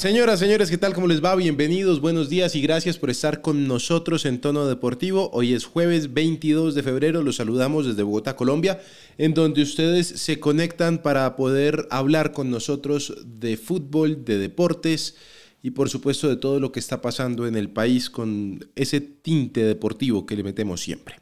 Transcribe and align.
Señoras, 0.00 0.38
señores, 0.40 0.70
¿qué 0.70 0.78
tal? 0.78 0.94
¿Cómo 0.94 1.08
les 1.08 1.22
va? 1.22 1.36
Bienvenidos, 1.36 2.00
buenos 2.00 2.30
días 2.30 2.56
y 2.56 2.62
gracias 2.62 2.96
por 2.96 3.10
estar 3.10 3.42
con 3.42 3.68
nosotros 3.68 4.24
en 4.24 4.40
Tono 4.40 4.66
Deportivo. 4.66 5.28
Hoy 5.34 5.52
es 5.52 5.66
jueves 5.66 6.14
22 6.14 6.74
de 6.74 6.82
febrero, 6.82 7.22
los 7.22 7.36
saludamos 7.36 7.84
desde 7.84 8.02
Bogotá, 8.02 8.34
Colombia, 8.34 8.80
en 9.18 9.34
donde 9.34 9.60
ustedes 9.60 10.06
se 10.06 10.40
conectan 10.40 11.02
para 11.02 11.36
poder 11.36 11.86
hablar 11.90 12.32
con 12.32 12.48
nosotros 12.48 13.14
de 13.26 13.58
fútbol, 13.58 14.24
de 14.24 14.38
deportes 14.38 15.16
y 15.62 15.72
por 15.72 15.90
supuesto 15.90 16.30
de 16.30 16.36
todo 16.36 16.60
lo 16.60 16.72
que 16.72 16.80
está 16.80 17.02
pasando 17.02 17.46
en 17.46 17.54
el 17.54 17.68
país 17.68 18.08
con 18.08 18.66
ese 18.76 19.02
tinte 19.02 19.64
deportivo 19.64 20.24
que 20.24 20.34
le 20.34 20.44
metemos 20.44 20.80
siempre. 20.80 21.16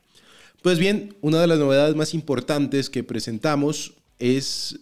Pues 0.62 0.79
bien, 0.79 1.16
una 1.20 1.40
de 1.40 1.48
las 1.48 1.59
novedades 1.59 1.96
más 1.96 2.15
importantes 2.15 2.90
que 2.90 3.02
presentamos 3.02 3.95
es 4.20 4.79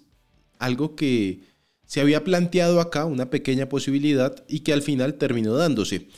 algo 0.59 0.97
que 0.97 1.56
se 1.87 2.01
había 2.01 2.25
planteado 2.25 2.81
acá 2.81 3.05
una 3.05 3.31
pequeña 3.31 3.69
posibilidad 3.69 4.45
y 4.49 4.61
que 4.61 4.73
al 4.73 4.83
final 4.83 5.15
terminó 5.15 5.55
dándose. 5.55 6.09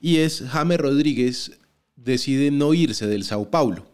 Y 0.00 0.16
es 0.16 0.42
James 0.48 0.78
Rodríguez 0.78 1.58
decide 1.96 2.50
no 2.50 2.74
irse 2.74 3.06
del 3.06 3.24
Sao 3.24 3.50
Paulo. 3.50 3.86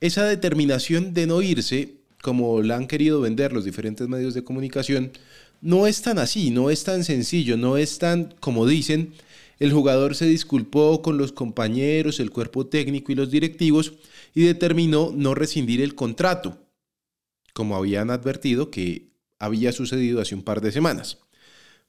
Esa 0.00 0.24
determinación 0.24 1.14
de 1.14 1.26
no 1.26 1.42
irse, 1.42 1.96
como 2.22 2.62
la 2.62 2.76
han 2.76 2.86
querido 2.86 3.20
vender 3.20 3.52
los 3.52 3.64
diferentes 3.64 4.08
medios 4.08 4.34
de 4.34 4.44
comunicación, 4.44 5.12
no 5.60 5.86
es 5.86 6.02
tan 6.02 6.18
así, 6.18 6.50
no 6.50 6.70
es 6.70 6.84
tan 6.84 7.04
sencillo, 7.04 7.56
no 7.56 7.76
es 7.76 7.98
tan 7.98 8.34
como 8.40 8.66
dicen, 8.66 9.14
el 9.58 9.72
jugador 9.72 10.14
se 10.14 10.26
disculpó 10.26 11.00
con 11.00 11.16
los 11.16 11.32
compañeros, 11.32 12.20
el 12.20 12.30
cuerpo 12.30 12.66
técnico 12.66 13.12
y 13.12 13.14
los 13.14 13.30
directivos 13.30 13.94
y 14.34 14.42
determinó 14.42 15.12
no 15.14 15.34
rescindir 15.34 15.80
el 15.80 15.94
contrato, 15.94 16.58
como 17.54 17.76
habían 17.76 18.10
advertido 18.10 18.70
que 18.70 19.15
había 19.38 19.72
sucedido 19.72 20.20
hace 20.20 20.34
un 20.34 20.42
par 20.42 20.60
de 20.60 20.72
semanas. 20.72 21.18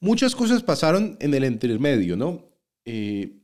Muchas 0.00 0.34
cosas 0.34 0.62
pasaron 0.62 1.16
en 1.20 1.34
el 1.34 1.44
intermedio, 1.44 2.16
¿no? 2.16 2.48
Eh, 2.84 3.38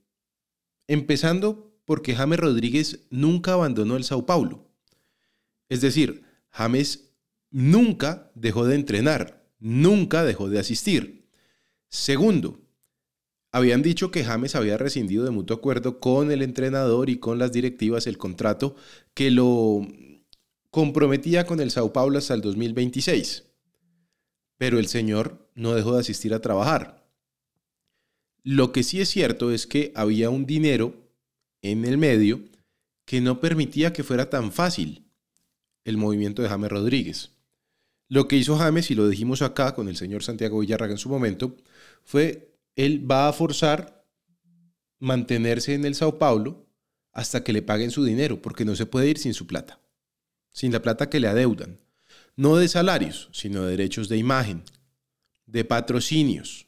empezando 0.86 1.76
porque 1.84 2.14
James 2.14 2.38
Rodríguez 2.38 3.06
nunca 3.10 3.54
abandonó 3.54 3.96
el 3.96 4.04
Sao 4.04 4.24
Paulo. 4.24 4.70
Es 5.68 5.80
decir, 5.80 6.22
James 6.50 7.10
nunca 7.50 8.30
dejó 8.34 8.66
de 8.66 8.76
entrenar, 8.76 9.44
nunca 9.58 10.24
dejó 10.24 10.48
de 10.48 10.60
asistir. 10.60 11.28
Segundo, 11.88 12.60
habían 13.50 13.82
dicho 13.82 14.10
que 14.10 14.24
James 14.24 14.54
había 14.54 14.78
rescindido 14.78 15.24
de 15.24 15.30
mutuo 15.30 15.56
acuerdo 15.56 16.00
con 16.00 16.30
el 16.30 16.42
entrenador 16.42 17.10
y 17.10 17.18
con 17.18 17.38
las 17.38 17.52
directivas 17.52 18.06
el 18.06 18.18
contrato 18.18 18.76
que 19.14 19.30
lo 19.30 19.86
comprometía 20.70 21.46
con 21.46 21.60
el 21.60 21.70
Sao 21.70 21.92
Paulo 21.92 22.18
hasta 22.18 22.34
el 22.34 22.40
2026 22.40 23.53
pero 24.56 24.78
el 24.78 24.86
señor 24.86 25.48
no 25.54 25.74
dejó 25.74 25.94
de 25.94 26.00
asistir 26.00 26.34
a 26.34 26.40
trabajar. 26.40 27.04
Lo 28.42 28.72
que 28.72 28.82
sí 28.82 29.00
es 29.00 29.08
cierto 29.08 29.50
es 29.50 29.66
que 29.66 29.92
había 29.94 30.30
un 30.30 30.46
dinero 30.46 30.94
en 31.62 31.84
el 31.84 31.98
medio 31.98 32.44
que 33.04 33.20
no 33.20 33.40
permitía 33.40 33.92
que 33.92 34.04
fuera 34.04 34.28
tan 34.30 34.52
fácil 34.52 35.06
el 35.84 35.96
movimiento 35.96 36.42
de 36.42 36.48
James 36.48 36.70
Rodríguez. 36.70 37.30
Lo 38.08 38.28
que 38.28 38.36
hizo 38.36 38.56
James, 38.56 38.90
y 38.90 38.94
lo 38.94 39.08
dijimos 39.08 39.42
acá 39.42 39.74
con 39.74 39.88
el 39.88 39.96
señor 39.96 40.22
Santiago 40.22 40.58
Villarraga 40.58 40.92
en 40.92 40.98
su 40.98 41.08
momento, 41.08 41.56
fue 42.02 42.54
él 42.76 43.10
va 43.10 43.28
a 43.28 43.32
forzar 43.32 44.06
mantenerse 44.98 45.74
en 45.74 45.84
el 45.84 45.94
Sao 45.94 46.18
Paulo 46.18 46.66
hasta 47.12 47.44
que 47.44 47.52
le 47.52 47.62
paguen 47.62 47.90
su 47.90 48.04
dinero, 48.04 48.42
porque 48.42 48.64
no 48.64 48.74
se 48.76 48.86
puede 48.86 49.08
ir 49.08 49.18
sin 49.18 49.34
su 49.34 49.46
plata, 49.46 49.80
sin 50.50 50.72
la 50.72 50.82
plata 50.82 51.08
que 51.08 51.20
le 51.20 51.28
adeudan 51.28 51.78
no 52.36 52.56
de 52.56 52.68
salarios, 52.68 53.28
sino 53.32 53.62
de 53.64 53.72
derechos 53.72 54.08
de 54.08 54.16
imagen, 54.16 54.62
de 55.46 55.64
patrocinios, 55.64 56.66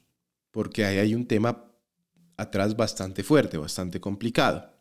porque 0.51 0.85
ahí 0.85 0.99
hay 0.99 1.15
un 1.15 1.27
tema 1.27 1.73
atrás 2.37 2.77
bastante 2.77 3.23
fuerte, 3.23 3.57
bastante 3.57 4.01
complicado. 4.01 4.73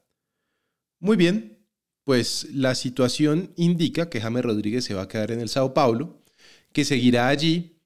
Muy 0.99 1.17
bien, 1.17 1.65
pues 2.03 2.47
la 2.51 2.75
situación 2.75 3.51
indica 3.55 4.09
que 4.09 4.21
James 4.21 4.43
Rodríguez 4.43 4.85
se 4.85 4.93
va 4.93 5.03
a 5.03 5.07
quedar 5.07 5.31
en 5.31 5.41
el 5.41 5.49
Sao 5.49 5.73
Paulo, 5.73 6.23
que 6.71 6.85
seguirá 6.85 7.27
allí, 7.27 7.81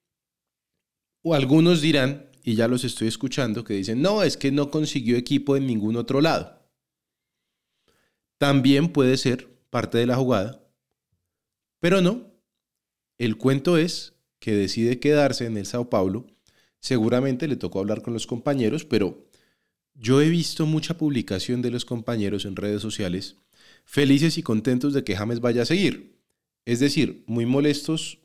o 1.21 1.33
algunos 1.33 1.81
dirán, 1.81 2.29
y 2.43 2.55
ya 2.55 2.67
los 2.67 2.83
estoy 2.83 3.07
escuchando, 3.07 3.63
que 3.63 3.73
dicen, 3.73 4.01
no, 4.01 4.23
es 4.23 4.35
que 4.35 4.51
no 4.51 4.71
consiguió 4.71 5.17
equipo 5.17 5.55
en 5.55 5.67
ningún 5.67 5.95
otro 5.95 6.21
lado. 6.21 6.59
También 8.37 8.91
puede 8.91 9.17
ser 9.17 9.47
parte 9.69 9.97
de 9.97 10.05
la 10.05 10.15
jugada, 10.15 10.63
pero 11.79 12.01
no, 12.01 12.28
el 13.19 13.37
cuento 13.37 13.77
es 13.77 14.13
que 14.39 14.53
decide 14.53 14.99
quedarse 14.99 15.45
en 15.45 15.57
el 15.57 15.67
Sao 15.67 15.89
Paulo. 15.89 16.25
Seguramente 16.79 17.47
le 17.47 17.57
tocó 17.57 17.79
hablar 17.79 18.01
con 18.01 18.13
los 18.13 18.25
compañeros, 18.25 18.85
pero 18.85 19.27
yo 19.93 20.21
he 20.21 20.29
visto 20.29 20.65
mucha 20.65 20.97
publicación 20.97 21.61
de 21.61 21.69
los 21.69 21.85
compañeros 21.85 22.45
en 22.45 22.55
redes 22.55 22.81
sociales 22.81 23.35
felices 23.89 24.37
y 24.37 24.43
contentos 24.43 24.93
de 24.93 25.03
que 25.03 25.15
James 25.15 25.39
vaya 25.41 25.63
a 25.63 25.65
seguir. 25.65 26.21
Es 26.63 26.79
decir, 26.79 27.23
muy 27.25 27.47
molestos 27.47 28.19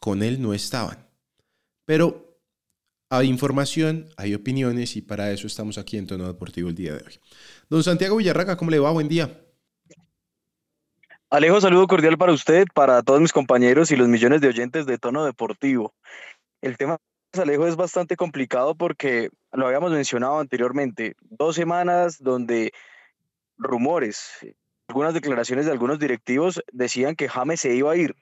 con 0.00 0.22
él 0.22 0.40
no 0.40 0.54
estaban. 0.54 1.06
Pero 1.84 2.40
hay 3.10 3.28
información, 3.28 4.08
hay 4.16 4.34
opiniones 4.34 4.96
y 4.96 5.02
para 5.02 5.32
eso 5.32 5.46
estamos 5.46 5.76
aquí 5.76 5.98
en 5.98 6.06
Tono 6.06 6.26
Deportivo 6.26 6.70
el 6.70 6.74
día 6.74 6.94
de 6.94 7.04
hoy. 7.04 7.18
Don 7.68 7.84
Santiago 7.84 8.16
Villarraga, 8.16 8.56
¿cómo 8.56 8.70
le 8.70 8.78
va? 8.78 8.90
Buen 8.90 9.08
día. 9.08 9.44
Alejo, 11.32 11.60
saludo 11.60 11.86
cordial 11.86 12.18
para 12.18 12.32
usted, 12.32 12.66
para 12.74 13.04
todos 13.04 13.20
mis 13.20 13.32
compañeros 13.32 13.92
y 13.92 13.96
los 13.96 14.08
millones 14.08 14.40
de 14.40 14.48
oyentes 14.48 14.84
de 14.84 14.98
tono 14.98 15.24
deportivo. 15.24 15.94
El 16.60 16.76
tema, 16.76 16.96
Alejo, 17.40 17.68
es 17.68 17.76
bastante 17.76 18.16
complicado 18.16 18.74
porque 18.74 19.30
lo 19.52 19.68
habíamos 19.68 19.92
mencionado 19.92 20.40
anteriormente. 20.40 21.14
Dos 21.20 21.54
semanas 21.54 22.20
donde 22.20 22.72
rumores, 23.58 24.44
algunas 24.88 25.14
declaraciones 25.14 25.66
de 25.66 25.70
algunos 25.70 26.00
directivos 26.00 26.64
decían 26.72 27.14
que 27.14 27.28
James 27.28 27.60
se 27.60 27.76
iba 27.76 27.92
a 27.92 27.96
ir, 27.96 28.16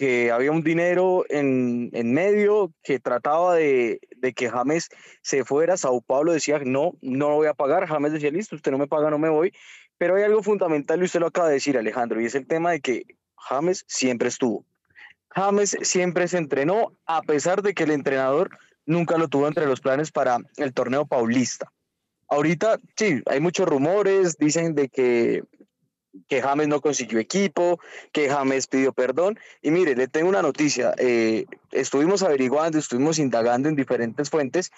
que 0.00 0.30
había 0.30 0.50
un 0.50 0.62
dinero 0.62 1.26
en, 1.28 1.90
medio 2.14 2.72
que 2.82 2.98
trataba 3.00 3.54
de, 3.56 4.00
de, 4.16 4.32
que 4.32 4.48
James 4.48 4.88
se 5.20 5.44
fuera. 5.44 5.76
Sao 5.76 6.00
Paulo 6.00 6.32
decía, 6.32 6.58
no, 6.64 6.94
no 7.02 7.28
lo 7.28 7.34
voy 7.34 7.48
a 7.48 7.52
pagar. 7.52 7.86
James 7.86 8.14
decía, 8.14 8.30
listo, 8.30 8.56
usted 8.56 8.70
no 8.70 8.78
me 8.78 8.86
paga, 8.86 9.10
no 9.10 9.18
me 9.18 9.28
voy. 9.28 9.52
Pero 9.98 10.16
hay 10.16 10.22
algo 10.22 10.42
fundamental 10.42 11.02
y 11.02 11.04
usted 11.04 11.20
lo 11.20 11.26
acaba 11.26 11.48
de 11.48 11.54
decir, 11.54 11.76
Alejandro, 11.76 12.18
y 12.18 12.24
es 12.24 12.34
el 12.34 12.46
tema 12.46 12.70
de 12.70 12.80
que 12.80 13.02
James 13.36 13.84
siempre 13.88 14.28
estuvo. 14.28 14.64
James 15.28 15.76
siempre 15.82 16.28
se 16.28 16.38
entrenó, 16.38 16.94
a 17.04 17.20
pesar 17.20 17.60
de 17.60 17.74
que 17.74 17.82
el 17.82 17.90
entrenador 17.90 18.56
nunca 18.86 19.18
lo 19.18 19.28
tuvo 19.28 19.48
entre 19.48 19.66
los 19.66 19.82
planes 19.82 20.12
para 20.12 20.38
el 20.56 20.72
torneo 20.72 21.04
paulista. 21.04 21.70
Ahorita, 22.26 22.80
sí, 22.96 23.20
hay 23.26 23.40
muchos 23.40 23.68
rumores, 23.68 24.38
dicen 24.38 24.74
de 24.74 24.88
que, 24.88 25.44
que 26.28 26.42
James 26.42 26.68
no 26.68 26.80
consiguió 26.80 27.18
equipo, 27.18 27.80
que 28.12 28.28
James 28.28 28.66
pidió 28.66 28.92
perdón. 28.92 29.38
Y 29.62 29.70
mire, 29.70 29.94
le 29.94 30.08
tengo 30.08 30.28
una 30.28 30.42
noticia. 30.42 30.94
Eh, 30.98 31.46
estuvimos 31.70 32.22
averiguando, 32.22 32.78
estuvimos 32.78 33.18
indagando 33.18 33.68
en 33.68 33.76
diferentes 33.76 34.30
fuentes 34.30 34.70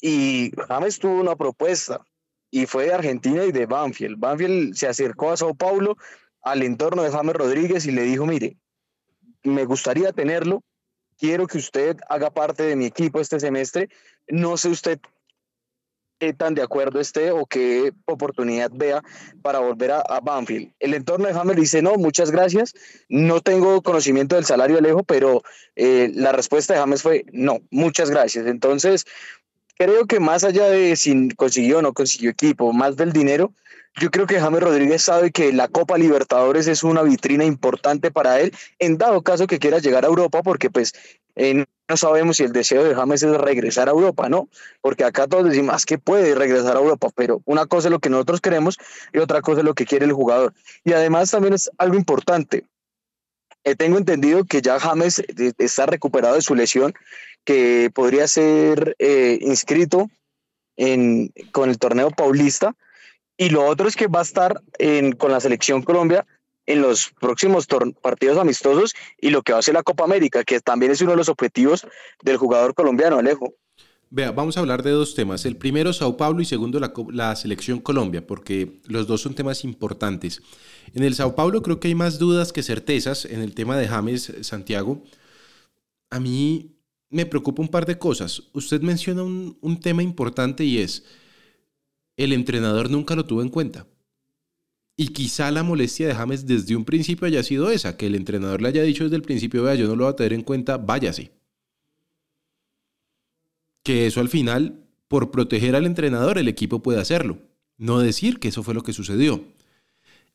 y 0.00 0.52
James 0.68 0.98
tuvo 0.98 1.20
una 1.20 1.36
propuesta 1.36 2.04
y 2.50 2.66
fue 2.66 2.86
de 2.86 2.94
Argentina 2.94 3.44
y 3.44 3.52
de 3.52 3.66
Banfield. 3.66 4.18
Banfield 4.18 4.74
se 4.74 4.88
acercó 4.88 5.30
a 5.30 5.36
Sao 5.36 5.54
Paulo, 5.54 5.96
al 6.42 6.62
entorno 6.62 7.02
de 7.02 7.10
James 7.10 7.34
Rodríguez 7.34 7.86
y 7.86 7.92
le 7.92 8.02
dijo, 8.02 8.26
mire, 8.26 8.56
me 9.44 9.64
gustaría 9.64 10.12
tenerlo, 10.12 10.62
quiero 11.16 11.46
que 11.46 11.58
usted 11.58 11.96
haga 12.08 12.30
parte 12.30 12.64
de 12.64 12.76
mi 12.76 12.86
equipo 12.86 13.20
este 13.20 13.40
semestre, 13.40 13.88
no 14.28 14.56
sé 14.56 14.68
usted 14.68 14.98
qué 16.22 16.32
tan 16.32 16.54
de 16.54 16.62
acuerdo 16.62 17.00
esté 17.00 17.32
o 17.32 17.46
qué 17.46 17.92
oportunidad 18.04 18.70
vea 18.72 19.02
para 19.42 19.58
volver 19.58 19.90
a, 19.90 20.20
Banfield. 20.20 20.70
El 20.78 20.94
entorno 20.94 21.26
de 21.26 21.34
James 21.34 21.56
dice, 21.56 21.82
no, 21.82 21.96
muchas 21.96 22.30
gracias, 22.30 22.74
no 23.08 23.40
tengo 23.40 23.82
conocimiento 23.82 24.36
del 24.36 24.44
salario 24.44 24.76
de 24.76 24.82
Alejo, 24.82 25.02
pero 25.02 25.42
eh, 25.74 26.12
la 26.14 26.30
respuesta 26.30 26.74
de 26.74 26.78
James 26.78 27.02
fue, 27.02 27.24
no, 27.32 27.58
muchas 27.72 28.08
gracias. 28.08 28.46
Entonces, 28.46 29.04
creo 29.76 30.06
que 30.06 30.20
más 30.20 30.44
allá 30.44 30.68
de 30.68 30.94
si 30.94 31.30
consiguió 31.30 31.78
o 31.78 31.82
no 31.82 31.92
consiguió 31.92 32.30
equipo, 32.30 32.72
más 32.72 32.94
del 32.94 33.12
dinero, 33.12 33.52
yo 34.00 34.10
creo 34.10 34.26
que 34.26 34.40
James 34.40 34.62
Rodríguez 34.62 35.02
sabe 35.02 35.30
que 35.30 35.52
la 35.52 35.68
Copa 35.68 35.98
Libertadores 35.98 36.66
es 36.66 36.82
una 36.82 37.02
vitrina 37.02 37.44
importante 37.44 38.10
para 38.10 38.40
él, 38.40 38.52
en 38.78 38.98
dado 38.98 39.22
caso 39.22 39.46
que 39.46 39.58
quiera 39.58 39.78
llegar 39.78 40.04
a 40.04 40.08
Europa, 40.08 40.42
porque 40.42 40.70
pues 40.70 40.92
eh, 41.36 41.64
no 41.88 41.96
sabemos 41.96 42.38
si 42.38 42.44
el 42.44 42.52
deseo 42.52 42.84
de 42.84 42.94
James 42.94 43.22
es 43.22 43.36
regresar 43.36 43.88
a 43.88 43.92
Europa, 43.92 44.28
¿no? 44.28 44.48
Porque 44.80 45.04
acá 45.04 45.26
todos 45.26 45.44
decimos 45.44 45.74
ah, 45.74 45.84
que 45.86 45.98
puede 45.98 46.34
regresar 46.34 46.76
a 46.76 46.80
Europa, 46.80 47.10
pero 47.14 47.42
una 47.44 47.66
cosa 47.66 47.88
es 47.88 47.92
lo 47.92 47.98
que 47.98 48.10
nosotros 48.10 48.40
queremos 48.40 48.78
y 49.12 49.18
otra 49.18 49.42
cosa 49.42 49.60
es 49.60 49.64
lo 49.64 49.74
que 49.74 49.84
quiere 49.84 50.06
el 50.06 50.12
jugador. 50.12 50.54
Y 50.84 50.92
además 50.92 51.30
también 51.30 51.54
es 51.54 51.70
algo 51.78 51.96
importante. 51.96 52.64
Eh, 53.64 53.76
tengo 53.76 53.98
entendido 53.98 54.44
que 54.44 54.60
ya 54.60 54.80
James 54.80 55.20
eh, 55.20 55.52
está 55.58 55.86
recuperado 55.86 56.34
de 56.34 56.42
su 56.42 56.54
lesión 56.54 56.94
que 57.44 57.90
podría 57.94 58.26
ser 58.26 58.96
eh, 58.98 59.38
inscrito 59.40 60.10
en, 60.76 61.32
con 61.52 61.70
el 61.70 61.78
torneo 61.78 62.10
paulista. 62.10 62.74
Y 63.42 63.48
lo 63.48 63.66
otro 63.66 63.88
es 63.88 63.96
que 63.96 64.06
va 64.06 64.20
a 64.20 64.22
estar 64.22 64.62
con 65.18 65.32
la 65.32 65.40
selección 65.40 65.82
Colombia 65.82 66.24
en 66.64 66.80
los 66.80 67.10
próximos 67.20 67.66
partidos 68.00 68.38
amistosos 68.38 68.94
y 69.20 69.30
lo 69.30 69.42
que 69.42 69.52
va 69.52 69.58
a 69.58 69.62
ser 69.62 69.74
la 69.74 69.82
Copa 69.82 70.04
América, 70.04 70.44
que 70.44 70.60
también 70.60 70.92
es 70.92 71.00
uno 71.00 71.10
de 71.10 71.16
los 71.16 71.28
objetivos 71.28 71.84
del 72.22 72.36
jugador 72.36 72.72
colombiano, 72.72 73.18
Alejo. 73.18 73.52
Vea, 74.10 74.30
vamos 74.30 74.56
a 74.56 74.60
hablar 74.60 74.84
de 74.84 74.92
dos 74.92 75.16
temas. 75.16 75.44
El 75.44 75.56
primero, 75.56 75.92
Sao 75.92 76.16
Paulo, 76.16 76.40
y 76.40 76.44
segundo, 76.44 76.78
la, 76.78 77.34
selección 77.34 77.80
Colombia, 77.80 78.24
porque 78.24 78.80
los 78.86 79.08
dos 79.08 79.22
son 79.22 79.34
temas 79.34 79.64
importantes. 79.64 80.40
En 80.94 81.02
el 81.02 81.16
Sao 81.16 81.34
Paulo 81.34 81.62
creo 81.62 81.80
que 81.80 81.88
hay 81.88 81.96
más 81.96 82.20
dudas 82.20 82.52
que 82.52 82.62
certezas 82.62 83.24
en 83.24 83.40
el 83.40 83.56
tema 83.56 83.76
de 83.76 83.88
James 83.88 84.34
Santiago. 84.42 85.02
A 86.10 86.20
mí 86.20 86.76
me 87.10 87.26
preocupa 87.26 87.60
un 87.60 87.68
par 87.68 87.86
de 87.86 87.98
cosas. 87.98 88.44
Usted 88.52 88.82
menciona 88.82 89.24
un 89.24 89.80
tema 89.80 90.04
importante 90.04 90.62
y 90.62 90.78
es, 90.78 91.02
el 92.16 92.32
entrenador 92.32 92.90
nunca 92.90 93.14
lo 93.14 93.24
tuvo 93.24 93.42
en 93.42 93.48
cuenta. 93.48 93.86
Y 94.96 95.08
quizá 95.08 95.50
la 95.50 95.62
molestia 95.62 96.06
de 96.06 96.14
James 96.14 96.46
desde 96.46 96.76
un 96.76 96.84
principio 96.84 97.26
haya 97.26 97.42
sido 97.42 97.70
esa, 97.70 97.96
que 97.96 98.06
el 98.06 98.14
entrenador 98.14 98.60
le 98.60 98.68
haya 98.68 98.82
dicho 98.82 99.04
desde 99.04 99.16
el 99.16 99.22
principio, 99.22 99.62
vea, 99.62 99.74
yo 99.74 99.86
no 99.86 99.96
lo 99.96 100.04
voy 100.04 100.12
a 100.12 100.16
tener 100.16 100.32
en 100.34 100.42
cuenta, 100.42 100.76
váyase 100.76 101.32
que 103.82 104.06
eso 104.06 104.20
al 104.20 104.28
final, 104.28 104.84
por 105.08 105.30
proteger 105.30 105.76
al 105.76 105.86
entrenador, 105.86 106.38
el 106.38 106.48
equipo 106.48 106.82
puede 106.82 107.00
hacerlo. 107.00 107.38
No 107.78 107.98
decir 108.00 108.38
que 108.38 108.48
eso 108.48 108.62
fue 108.62 108.74
lo 108.74 108.82
que 108.82 108.92
sucedió. 108.92 109.44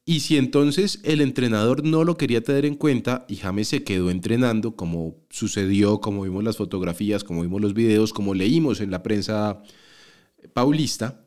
Y 0.05 0.21
si 0.21 0.37
entonces 0.37 1.01
el 1.03 1.21
entrenador 1.21 1.83
no 1.83 2.03
lo 2.03 2.17
quería 2.17 2.41
tener 2.41 2.65
en 2.65 2.75
cuenta 2.75 3.25
y 3.27 3.37
James 3.37 3.67
se 3.67 3.83
quedó 3.83 4.09
entrenando, 4.09 4.75
como 4.75 5.15
sucedió, 5.29 5.99
como 5.99 6.23
vimos 6.23 6.43
las 6.43 6.57
fotografías, 6.57 7.23
como 7.23 7.41
vimos 7.41 7.61
los 7.61 7.73
videos, 7.73 8.13
como 8.13 8.33
leímos 8.33 8.79
en 8.79 8.91
la 8.91 9.03
prensa 9.03 9.61
paulista, 10.53 11.26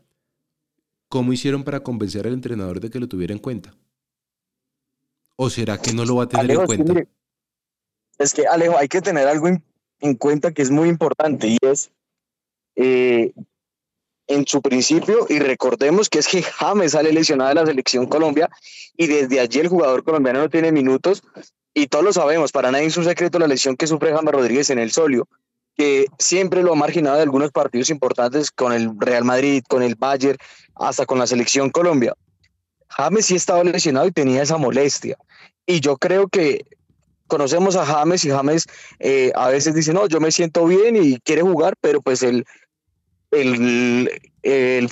¿cómo 1.10 1.34
hicieron 1.34 1.64
para 1.64 1.80
convencer 1.80 2.26
al 2.26 2.32
entrenador 2.32 2.80
de 2.80 2.88
que 2.88 3.00
lo 3.00 3.08
tuviera 3.08 3.34
en 3.34 3.40
cuenta? 3.40 3.74
¿O 5.36 5.50
será 5.50 5.76
que 5.76 5.92
no 5.92 6.06
lo 6.06 6.16
va 6.16 6.24
a 6.24 6.28
tener 6.28 6.50
en 6.50 6.64
cuenta? 6.64 6.94
Es 8.18 8.32
que, 8.32 8.46
Alejo, 8.46 8.78
hay 8.78 8.88
que 8.88 9.02
tener 9.02 9.26
algo 9.28 9.48
en 9.48 10.14
cuenta 10.14 10.52
que 10.52 10.62
es 10.62 10.70
muy 10.70 10.88
importante 10.88 11.48
y 11.48 11.58
es 11.60 11.90
eh, 12.76 13.32
en 14.26 14.46
su 14.46 14.62
principio 14.62 15.26
y 15.28 15.40
recordemos 15.40 16.08
que 16.08 16.20
es 16.20 16.28
que 16.28 16.42
James 16.42 16.92
sale 16.92 17.12
lesionado 17.12 17.50
de 17.50 17.54
la 17.56 17.66
selección 17.66 18.06
Colombia 18.06 18.48
y 18.96 19.08
desde 19.08 19.40
allí 19.40 19.58
el 19.58 19.68
jugador 19.68 20.04
colombiano 20.04 20.38
no 20.40 20.48
tiene 20.48 20.70
minutos 20.70 21.22
y 21.74 21.88
todos 21.88 22.04
lo 22.04 22.12
sabemos, 22.12 22.52
para 22.52 22.70
nadie 22.70 22.86
es 22.86 22.96
un 22.96 23.04
secreto 23.04 23.38
la 23.38 23.48
lesión 23.48 23.76
que 23.76 23.86
sufre 23.86 24.12
James 24.12 24.32
Rodríguez 24.32 24.70
en 24.70 24.78
el 24.78 24.92
solio, 24.92 25.28
que 25.80 26.08
siempre 26.18 26.62
lo 26.62 26.74
ha 26.74 26.76
marginado 26.76 27.16
de 27.16 27.22
algunos 27.22 27.52
partidos 27.52 27.88
importantes 27.88 28.50
con 28.50 28.74
el 28.74 28.90
Real 29.00 29.24
Madrid, 29.24 29.64
con 29.66 29.82
el 29.82 29.94
Bayern, 29.94 30.36
hasta 30.74 31.06
con 31.06 31.18
la 31.18 31.26
selección 31.26 31.70
Colombia. 31.70 32.12
James 32.90 33.24
sí 33.24 33.36
estaba 33.36 33.64
lesionado 33.64 34.06
y 34.06 34.12
tenía 34.12 34.42
esa 34.42 34.58
molestia. 34.58 35.16
Y 35.64 35.80
yo 35.80 35.96
creo 35.96 36.28
que 36.28 36.66
conocemos 37.28 37.76
a 37.76 37.86
James 37.86 38.26
y 38.26 38.28
James 38.28 38.66
eh, 38.98 39.32
a 39.34 39.48
veces 39.48 39.74
dice, 39.74 39.94
no, 39.94 40.06
yo 40.06 40.20
me 40.20 40.30
siento 40.32 40.66
bien 40.66 40.96
y 40.96 41.18
quiere 41.18 41.40
jugar, 41.40 41.72
pero 41.80 42.02
pues 42.02 42.22
el, 42.22 42.44
el, 43.30 44.90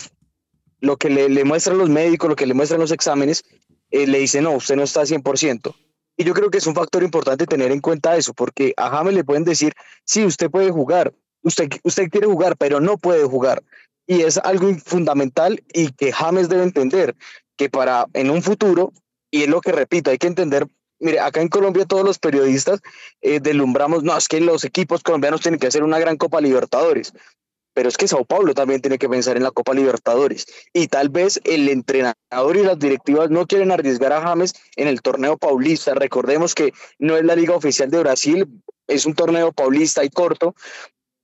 lo 0.80 0.96
que 0.96 1.10
le, 1.10 1.28
le, 1.28 1.44
muestran 1.44 1.76
los 1.76 1.90
médicos, 1.90 2.30
lo 2.30 2.36
que 2.36 2.46
le 2.46 2.54
muestran 2.54 2.80
los 2.80 2.92
exámenes, 2.92 3.44
eh, 3.90 4.06
le 4.06 4.20
dice, 4.20 4.40
no, 4.40 4.52
usted 4.52 4.76
no 4.76 4.84
está 4.84 5.02
100%. 5.02 5.74
Y 6.18 6.24
yo 6.24 6.34
creo 6.34 6.50
que 6.50 6.58
es 6.58 6.66
un 6.66 6.74
factor 6.74 7.02
importante 7.02 7.46
tener 7.46 7.72
en 7.72 7.80
cuenta 7.80 8.16
eso, 8.16 8.34
porque 8.34 8.74
a 8.76 8.90
James 8.90 9.14
le 9.14 9.24
pueden 9.24 9.44
decir, 9.44 9.72
sí, 10.04 10.24
usted 10.24 10.50
puede 10.50 10.70
jugar, 10.70 11.14
usted, 11.42 11.70
usted 11.84 12.10
quiere 12.10 12.26
jugar, 12.26 12.56
pero 12.56 12.80
no 12.80 12.98
puede 12.98 13.24
jugar. 13.24 13.62
Y 14.06 14.22
es 14.22 14.36
algo 14.38 14.68
fundamental 14.84 15.62
y 15.72 15.92
que 15.92 16.12
James 16.12 16.48
debe 16.48 16.64
entender 16.64 17.14
que 17.56 17.70
para 17.70 18.06
en 18.14 18.30
un 18.30 18.42
futuro, 18.42 18.92
y 19.30 19.44
es 19.44 19.48
lo 19.48 19.60
que 19.60 19.72
repito, 19.72 20.10
hay 20.10 20.18
que 20.18 20.26
entender 20.26 20.66
mire, 21.00 21.20
acá 21.20 21.40
en 21.40 21.48
Colombia 21.48 21.86
todos 21.86 22.04
los 22.04 22.18
periodistas 22.18 22.80
eh, 23.20 23.40
delumbramos, 23.40 24.02
no, 24.02 24.16
es 24.16 24.28
que 24.28 24.40
los 24.40 24.64
equipos 24.64 25.02
colombianos 25.02 25.40
tienen 25.40 25.60
que 25.60 25.68
hacer 25.68 25.84
una 25.84 25.98
gran 25.98 26.16
Copa 26.16 26.40
Libertadores, 26.40 27.12
pero 27.78 27.90
es 27.90 27.96
que 27.96 28.08
Sao 28.08 28.24
Paulo 28.24 28.54
también 28.54 28.80
tiene 28.80 28.98
que 28.98 29.08
pensar 29.08 29.36
en 29.36 29.44
la 29.44 29.52
Copa 29.52 29.72
Libertadores 29.72 30.46
y 30.72 30.88
tal 30.88 31.10
vez 31.10 31.40
el 31.44 31.68
entrenador 31.68 32.56
y 32.56 32.64
las 32.64 32.76
directivas 32.76 33.30
no 33.30 33.46
quieren 33.46 33.70
arriesgar 33.70 34.12
a 34.12 34.20
James 34.20 34.52
en 34.74 34.88
el 34.88 35.00
torneo 35.00 35.38
paulista. 35.38 35.94
Recordemos 35.94 36.56
que 36.56 36.72
no 36.98 37.16
es 37.16 37.22
la 37.22 37.36
liga 37.36 37.54
oficial 37.54 37.88
de 37.88 38.00
Brasil, 38.00 38.48
es 38.88 39.06
un 39.06 39.14
torneo 39.14 39.52
paulista 39.52 40.02
y 40.04 40.10
corto, 40.10 40.56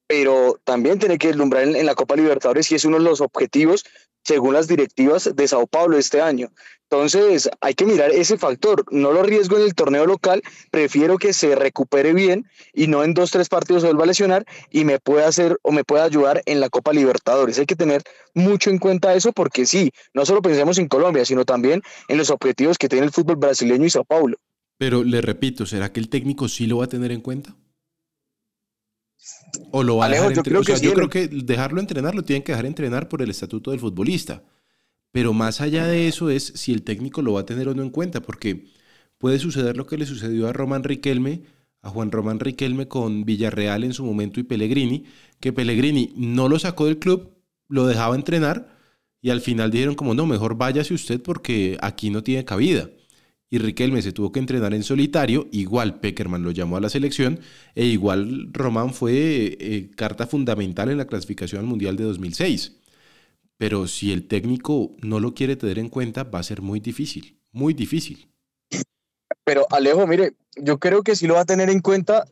pero 0.07 0.61
también 0.63 1.01
tiene 1.01 1.19
que 1.19 1.27
deslumbrar 1.27 1.65
en, 1.65 1.87
la 1.87 1.97
Copa 1.97 2.15
Libertadores 2.15 2.71
y 2.71 2.77
es 2.77 2.85
uno 2.85 2.99
de 2.99 3.03
los 3.03 3.21
objetivos 3.21 3.83
según 4.23 4.55
las 4.55 4.69
directivas 4.69 5.35
de 5.35 5.49
Sao 5.49 5.67
Paulo 5.67 5.99
este 5.99 6.21
año. 6.21 6.53
Entonces, 6.95 7.51
hay 7.61 7.75
que 7.75 7.87
mirar 7.87 8.13
ese 8.13 8.39
factor. 8.39 8.85
No 8.93 9.11
lo 9.11 9.21
arriesgo 9.21 9.57
en 9.57 9.65
el 9.65 9.75
torneo 9.75 10.07
local, 10.07 10.43
prefiero 10.71 11.19
que 11.19 11.33
se 11.33 11.57
recupere 11.57 12.13
bien 12.13 12.47
y 12.73 12.87
no 12.87 13.03
en 13.03 13.15
dos, 13.15 13.33
tres 13.33 13.49
partidos 13.49 13.83
vuelva 13.83 14.05
a 14.05 14.07
lesionar 14.07 14.47
y 14.71 14.85
me 14.85 15.01
pueda 15.01 15.27
hacer 15.27 15.59
o 15.63 15.73
me 15.73 15.83
pueda 15.83 16.05
ayudar 16.05 16.43
en 16.47 16.61
la 16.61 16.69
Copa 16.69 16.93
Libertadores. 16.93 17.59
Hay 17.59 17.67
que 17.67 17.75
tener 17.75 18.05
mucho 18.33 18.71
en 18.71 18.79
cuenta 18.79 19.13
eso 19.13 19.33
porque 19.33 19.67
sí, 19.67 19.91
no 20.15 20.25
solo 20.25 20.41
pensemos 20.41 20.79
en 20.79 20.87
Colombia, 20.87 21.25
sino 21.25 21.45
también 21.45 21.83
en 22.07 22.17
los 22.17 22.31
objetivos 22.31 22.79
que 22.79 22.89
tiene 22.89 23.07
el 23.07 23.13
fútbol 23.13 23.37
brasileño 23.37 23.87
y 23.87 23.91
Sao 23.91 24.05
Paulo. 24.05 24.37
Pero 24.79 25.03
le 25.03 25.21
repito, 25.21 25.67
¿será 25.67 25.93
que 25.93 25.99
el 25.99 26.09
técnico 26.09 26.47
sí 26.47 26.69
lo 26.69 26.79
va 26.79 26.85
a 26.85 26.89
tener 26.89 27.11
en 27.11 27.23
cuenta? 27.23 27.57
O 29.73 29.83
lo 29.83 29.97
va 29.97 30.07
a 30.07 30.11
dejar 30.11 30.33
yo, 30.33 30.43
creo, 30.45 30.63
que 30.63 30.79
yo 30.79 30.95
creo 30.95 31.11
que 31.11 31.27
dejarlo 31.27 31.81
entrenar 31.81 32.15
lo 32.15 32.23
tienen 32.23 32.45
que 32.45 32.53
dejar 32.53 32.67
entrenar 32.67 33.09
por 33.09 33.21
el 33.21 33.31
estatuto 33.31 33.73
del 33.73 33.81
futbolista. 33.81 34.45
Pero 35.15 35.33
más 35.33 35.61
allá 35.61 35.87
de 35.87 36.09
eso 36.09 36.29
es 36.29 36.43
si 36.57 36.73
el 36.73 36.83
técnico 36.83 37.23
lo 37.23 37.35
va 37.35 37.43
a 37.43 37.47
tener 37.47 37.69
o 37.69 37.75
no 37.77 37.83
en 37.83 37.91
cuenta, 37.91 38.21
porque 38.21 38.65
puede 39.17 39.39
suceder 39.39 39.77
lo 39.77 39.87
que 39.87 39.97
le 39.97 40.07
sucedió 40.07 40.49
a 40.49 40.53
Román 40.53 40.83
Riquelme, 40.83 41.43
a 41.83 41.91
Juan 41.91 42.11
Román 42.11 42.41
Riquelme 42.41 42.89
con 42.89 43.25
Villarreal 43.25 43.85
en 43.85 43.93
su 43.93 44.05
momento 44.05 44.41
y 44.41 44.43
Pellegrini, 44.43 45.05
que 45.39 45.53
Pellegrini 45.53 46.13
no 46.17 46.49
lo 46.49 46.59
sacó 46.59 46.87
del 46.87 46.99
club, 46.99 47.31
lo 47.69 47.87
dejaba 47.87 48.17
entrenar 48.17 48.77
y 49.23 49.31
al 49.31 49.41
final 49.41 49.71
dijeron 49.71 49.95
como 49.95 50.15
no, 50.15 50.27
mejor 50.27 50.57
váyase 50.57 50.95
usted 50.95 51.23
porque 51.23 51.79
aquí 51.81 52.11
no 52.11 52.25
tiene 52.25 52.45
cabida 52.45 52.91
y 53.49 53.59
Riquelme 53.59 54.03
se 54.03 54.11
tuvo 54.11 54.33
que 54.33 54.41
entrenar 54.41 54.75
en 54.75 54.83
solitario, 54.83 55.47
igual 55.53 56.01
Peckerman 56.01 56.43
lo 56.43 56.51
llamó 56.51 56.77
a 56.77 56.81
la 56.81 56.89
selección 56.89 57.39
e 57.77 57.85
igual 57.87 58.49
Román 58.53 58.93
fue 58.93 59.57
eh, 59.61 59.91
carta 59.95 60.27
fundamental 60.27 60.91
en 60.91 60.99
la 60.99 61.07
clasificación 61.07 61.61
al 61.61 61.69
Mundial 61.69 61.95
de 61.97 62.03
2006. 62.03 62.84
Pero 63.57 63.87
si 63.87 64.13
el 64.13 64.27
técnico 64.27 64.97
no 65.03 65.21
lo 65.21 65.35
quiere 65.35 65.57
tener 65.57 65.79
en 65.79 65.89
cuenta, 65.89 66.25
va 66.25 66.41
a 66.41 66.43
ser 66.43 66.61
muy 66.61 66.81
difícil, 66.81 67.39
muy 67.53 67.73
difícil. 67.75 68.29
Pero 69.45 69.67
Alejo, 69.71 70.07
mire, 70.07 70.35
yo 70.57 70.79
creo 70.79 71.03
que 71.03 71.17
sí 71.17 71.27
lo 71.27 71.35
va 71.35 71.41
a 71.41 71.47
tener 71.47 71.71
en 71.71 71.81
cuenta, 71.81 72.25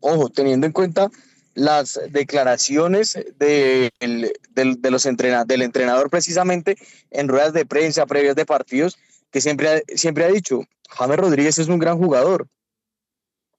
ojo, 0.00 0.30
teniendo 0.30 0.66
en 0.66 0.72
cuenta 0.72 1.10
las 1.54 2.00
declaraciones 2.10 3.18
de, 3.38 3.90
de 4.00 4.90
los 4.90 5.02
del 5.02 5.62
entrenador 5.62 6.08
precisamente 6.08 6.76
en 7.10 7.28
ruedas 7.28 7.52
de 7.52 7.66
prensa 7.66 8.06
previas 8.06 8.36
de 8.36 8.46
partidos, 8.46 8.98
que 9.30 9.40
siempre 9.40 9.68
ha, 9.68 9.96
siempre 9.96 10.24
ha 10.24 10.28
dicho, 10.28 10.62
James 10.88 11.18
Rodríguez 11.18 11.58
es 11.58 11.68
un 11.68 11.78
gran 11.78 11.98
jugador, 11.98 12.48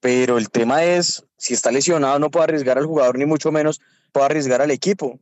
pero 0.00 0.38
el 0.38 0.50
tema 0.50 0.84
es, 0.84 1.24
si 1.36 1.54
está 1.54 1.70
lesionado 1.70 2.18
no 2.18 2.30
puede 2.30 2.44
arriesgar 2.44 2.78
al 2.78 2.86
jugador, 2.86 3.18
ni 3.18 3.26
mucho 3.26 3.52
menos 3.52 3.80
puede 4.10 4.26
arriesgar 4.26 4.62
al 4.62 4.70
equipo. 4.70 5.20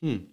Hmm. 0.00 0.29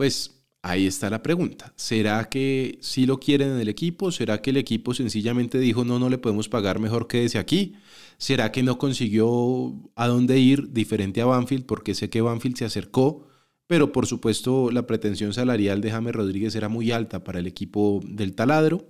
Pues 0.00 0.40
ahí 0.62 0.86
está 0.86 1.10
la 1.10 1.22
pregunta. 1.22 1.74
¿Será 1.76 2.30
que 2.30 2.78
sí 2.80 3.04
lo 3.04 3.20
quieren 3.20 3.50
en 3.50 3.60
el 3.60 3.68
equipo? 3.68 4.10
¿Será 4.10 4.40
que 4.40 4.48
el 4.48 4.56
equipo 4.56 4.94
sencillamente 4.94 5.58
dijo, 5.58 5.84
no, 5.84 5.98
no 5.98 6.08
le 6.08 6.16
podemos 6.16 6.48
pagar 6.48 6.78
mejor 6.78 7.06
que 7.06 7.20
desde 7.20 7.38
aquí? 7.38 7.74
¿Será 8.16 8.50
que 8.50 8.62
no 8.62 8.78
consiguió 8.78 9.74
a 9.96 10.06
dónde 10.08 10.38
ir 10.38 10.72
diferente 10.72 11.20
a 11.20 11.26
Banfield? 11.26 11.66
Porque 11.66 11.94
sé 11.94 12.08
que 12.08 12.22
Banfield 12.22 12.56
se 12.56 12.64
acercó 12.64 13.26
pero 13.66 13.92
por 13.92 14.06
supuesto 14.06 14.70
la 14.70 14.86
pretensión 14.86 15.34
salarial 15.34 15.82
de 15.82 15.90
James 15.90 16.14
Rodríguez 16.14 16.54
era 16.54 16.70
muy 16.70 16.92
alta 16.92 17.22
para 17.22 17.38
el 17.38 17.46
equipo 17.46 18.00
del 18.02 18.34
taladro. 18.34 18.88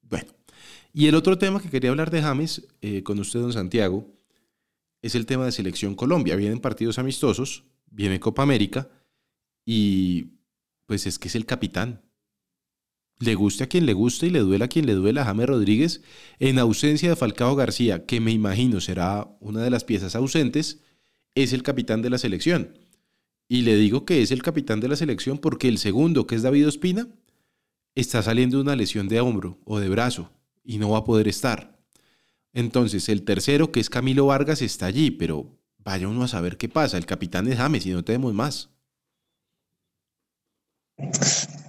Bueno, 0.00 0.32
y 0.94 1.08
el 1.08 1.14
otro 1.14 1.36
tema 1.36 1.60
que 1.60 1.68
quería 1.68 1.90
hablar 1.90 2.10
de 2.10 2.22
James 2.22 2.66
eh, 2.80 3.02
con 3.02 3.18
usted, 3.18 3.40
don 3.40 3.52
Santiago, 3.52 4.06
es 5.02 5.14
el 5.14 5.26
tema 5.26 5.44
de 5.44 5.52
Selección 5.52 5.94
Colombia. 5.94 6.36
Vienen 6.36 6.58
partidos 6.58 6.98
amistosos, 6.98 7.64
viene 7.90 8.18
Copa 8.18 8.42
América 8.42 8.88
y 9.70 10.37
pues 10.88 11.06
es 11.06 11.18
que 11.18 11.28
es 11.28 11.34
el 11.34 11.44
capitán. 11.44 12.00
Le 13.18 13.34
guste 13.34 13.64
a 13.64 13.66
quien 13.66 13.84
le 13.84 13.92
guste 13.92 14.28
y 14.28 14.30
le 14.30 14.38
duela 14.38 14.64
a 14.64 14.68
quien 14.68 14.86
le 14.86 14.94
duela 14.94 15.20
a 15.20 15.24
James 15.26 15.46
Rodríguez, 15.46 16.02
en 16.38 16.58
ausencia 16.58 17.10
de 17.10 17.16
Falcao 17.16 17.54
García, 17.54 18.06
que 18.06 18.20
me 18.20 18.32
imagino 18.32 18.80
será 18.80 19.28
una 19.40 19.62
de 19.62 19.68
las 19.68 19.84
piezas 19.84 20.16
ausentes, 20.16 20.80
es 21.34 21.52
el 21.52 21.62
capitán 21.62 22.00
de 22.00 22.08
la 22.08 22.16
selección. 22.16 22.78
Y 23.48 23.62
le 23.62 23.76
digo 23.76 24.06
que 24.06 24.22
es 24.22 24.30
el 24.30 24.42
capitán 24.42 24.80
de 24.80 24.88
la 24.88 24.96
selección 24.96 25.36
porque 25.36 25.68
el 25.68 25.76
segundo, 25.76 26.26
que 26.26 26.36
es 26.36 26.42
David 26.42 26.68
Ospina, 26.68 27.06
está 27.94 28.22
saliendo 28.22 28.56
de 28.56 28.62
una 28.62 28.74
lesión 28.76 29.08
de 29.08 29.20
hombro 29.20 29.58
o 29.66 29.80
de 29.80 29.90
brazo 29.90 30.30
y 30.64 30.78
no 30.78 30.88
va 30.88 30.98
a 30.98 31.04
poder 31.04 31.28
estar. 31.28 31.78
Entonces, 32.54 33.10
el 33.10 33.24
tercero, 33.24 33.72
que 33.72 33.80
es 33.80 33.90
Camilo 33.90 34.24
Vargas, 34.24 34.62
está 34.62 34.86
allí, 34.86 35.10
pero 35.10 35.54
vaya 35.76 36.08
uno 36.08 36.22
a 36.22 36.28
saber 36.28 36.56
qué 36.56 36.70
pasa. 36.70 36.96
El 36.96 37.04
capitán 37.04 37.46
es 37.46 37.58
James 37.58 37.84
y 37.84 37.90
no 37.90 38.04
tenemos 38.04 38.32
más. 38.32 38.70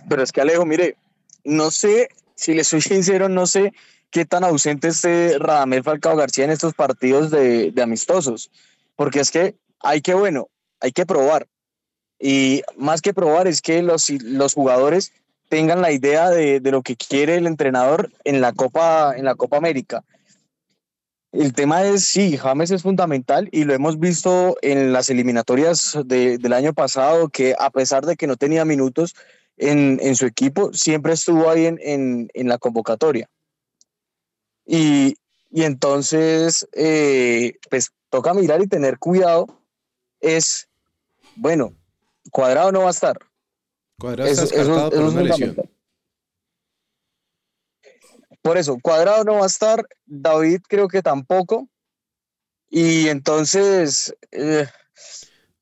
Pero 0.08 0.24
es 0.24 0.32
que 0.32 0.42
Alejo, 0.42 0.66
mire, 0.66 0.98
no 1.44 1.72
sé, 1.72 2.10
si 2.36 2.54
le 2.54 2.64
soy 2.64 2.82
sincero, 2.82 3.30
no 3.30 3.48
sé 3.48 3.74
qué 4.10 4.26
tan 4.26 4.44
ausente 4.44 4.88
esté 4.88 5.38
Radamel 5.38 5.84
Falcao 5.84 6.16
García 6.16 6.46
en 6.46 6.52
estos 6.52 6.74
partidos 6.74 7.32
de, 7.32 7.72
de 7.72 7.82
amistosos. 7.82 8.52
Porque 8.96 9.20
es 9.20 9.32
que 9.32 9.56
hay 9.80 10.02
que, 10.02 10.14
bueno, 10.14 10.50
hay 10.80 10.92
que 10.92 11.06
probar. 11.06 11.48
Y 12.20 12.64
más 12.76 13.02
que 13.02 13.14
probar 13.14 13.48
es 13.48 13.62
que 13.62 13.82
los, 13.82 14.10
los 14.10 14.54
jugadores 14.54 15.14
tengan 15.48 15.82
la 15.82 15.92
idea 15.92 16.30
de, 16.30 16.60
de, 16.60 16.72
lo 16.72 16.82
que 16.82 16.96
quiere 16.96 17.36
el 17.36 17.48
entrenador 17.48 18.12
en 18.24 18.42
la 18.42 18.52
Copa, 18.52 19.14
en 19.16 19.26
la 19.26 19.36
Copa 19.36 19.58
América. 19.58 20.04
El 21.32 21.54
tema 21.54 21.84
es, 21.86 22.06
sí, 22.06 22.38
James 22.38 22.72
es 22.72 22.82
fundamental 22.82 23.50
y 23.52 23.64
lo 23.64 23.74
hemos 23.74 24.00
visto 24.00 24.58
en 24.64 24.92
las 24.92 25.10
eliminatorias 25.12 25.98
de, 26.06 26.40
del 26.40 26.54
año 26.54 26.74
pasado, 26.74 27.30
que 27.30 27.56
a 27.60 27.70
pesar 27.70 28.06
de 28.06 28.16
que 28.16 28.26
no 28.26 28.36
tenía 28.36 28.66
minutos 28.66 29.16
en, 29.58 30.00
en 30.02 30.16
su 30.16 30.26
equipo, 30.26 30.74
siempre 30.74 31.14
estuvo 31.14 31.50
ahí 31.50 31.68
en, 31.68 31.80
en, 31.84 32.30
en 32.34 32.48
la 32.48 32.58
convocatoria. 32.58 33.30
Y, 34.66 35.18
y 35.52 35.64
entonces, 35.64 36.68
eh, 36.74 37.54
pues 37.70 37.92
toca 38.10 38.34
mirar 38.34 38.62
y 38.62 38.68
tener 38.68 38.98
cuidado. 38.98 39.46
Es, 40.22 40.68
bueno, 41.36 41.74
cuadrado 42.32 42.72
no 42.72 42.82
va 42.82 42.88
a 42.88 42.92
estar. 42.92 43.20
Cuadrado 44.00 44.30
está 44.30 44.44
descartado 44.44 44.90
por 44.90 45.00
una 45.00 45.22
lesión. 45.22 45.56
Por 48.42 48.58
eso, 48.58 48.78
Cuadrado 48.82 49.24
no 49.24 49.36
va 49.36 49.44
a 49.44 49.48
estar, 49.48 49.86
David 50.06 50.62
creo 50.68 50.88
que 50.88 51.02
tampoco. 51.02 51.70
Y 52.70 53.08
entonces... 53.08 54.16
Eh, 54.32 54.68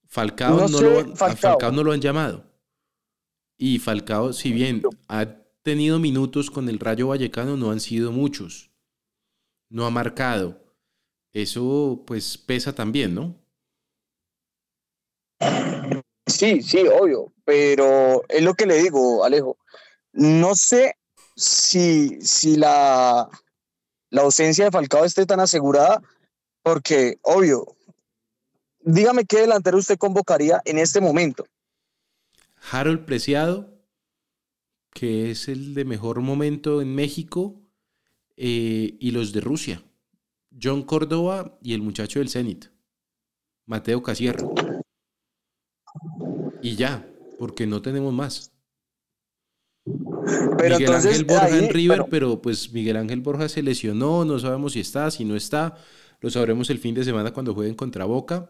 Falcao, 0.08 0.58
no, 0.58 0.68
no 0.68 0.82
lo, 0.82 1.16
Falcao. 1.16 1.28
A 1.28 1.36
Falcao 1.36 1.72
no 1.72 1.84
lo 1.84 1.92
han 1.92 2.02
llamado. 2.02 2.44
Y 3.58 3.80
Falcao, 3.80 4.34
si 4.34 4.52
bien 4.52 4.84
ha 5.08 5.26
tenido 5.64 6.00
minutos 6.00 6.52
con 6.52 6.70
el 6.70 6.80
Rayo 6.80 7.08
Vallecano, 7.08 7.58
no 7.58 7.72
han 7.72 7.80
sido 7.80 8.12
muchos. 8.12 8.72
No 9.70 9.86
ha 9.86 9.90
marcado. 9.90 10.64
Eso 11.34 12.04
pues 12.06 12.38
pesa 12.38 12.74
también, 12.74 13.16
¿no? 13.16 13.36
Sí, 16.26 16.62
sí, 16.62 16.88
obvio. 16.88 17.34
Pero 17.46 18.24
es 18.28 18.44
lo 18.44 18.54
que 18.54 18.66
le 18.66 18.82
digo, 18.82 19.24
Alejo. 19.24 19.58
No 20.14 20.56
sé 20.56 20.97
si, 21.38 22.20
si 22.20 22.58
la, 22.58 23.30
la 24.10 24.22
ausencia 24.22 24.66
de 24.66 24.72
Falcao 24.72 25.06
esté 25.06 25.26
tan 25.26 25.40
asegurada, 25.40 26.02
porque, 26.64 27.20
obvio, 27.22 27.78
dígame 28.82 29.26
qué 29.26 29.42
delantero 29.42 29.78
usted 29.78 29.98
convocaría 29.98 30.62
en 30.66 30.80
este 30.80 31.00
momento. 31.00 31.46
Harold 32.72 33.06
Preciado, 33.06 33.70
que 34.92 35.32
es 35.32 35.48
el 35.48 35.76
de 35.76 35.86
mejor 35.86 36.22
momento 36.22 36.82
en 36.82 36.94
México, 36.96 37.62
eh, 38.36 38.98
y 39.00 39.12
los 39.12 39.32
de 39.32 39.42
Rusia. 39.42 39.84
John 40.62 40.84
Córdoba 40.84 41.58
y 41.62 41.74
el 41.74 41.82
muchacho 41.82 42.20
del 42.20 42.30
Zenit, 42.30 42.66
Mateo 43.66 44.02
Casierra. 44.02 44.48
Y 46.64 46.76
ya, 46.76 47.08
porque 47.38 47.68
no 47.68 47.82
tenemos 47.82 48.12
más. 48.14 48.57
Pero 50.58 50.78
Miguel 50.78 50.94
Ángel 50.94 51.24
Borja 51.26 51.58
en 51.58 51.70
River, 51.70 52.06
pero 52.10 52.42
pues 52.42 52.72
Miguel 52.74 52.98
Ángel 52.98 53.22
Borja 53.22 53.48
se 53.48 53.64
lesionó, 53.64 54.26
no 54.26 54.40
sabemos 54.40 54.74
si 54.74 54.82
está, 54.82 55.10
si 55.12 55.24
no 55.24 55.36
está, 55.36 55.78
lo 56.20 56.30
sabremos 56.30 56.70
el 56.70 56.80
fin 56.80 56.96
de 56.96 57.04
semana 57.04 57.32
cuando 57.32 57.54
jueguen 57.54 57.76
contra 57.76 58.06
Boca, 58.06 58.50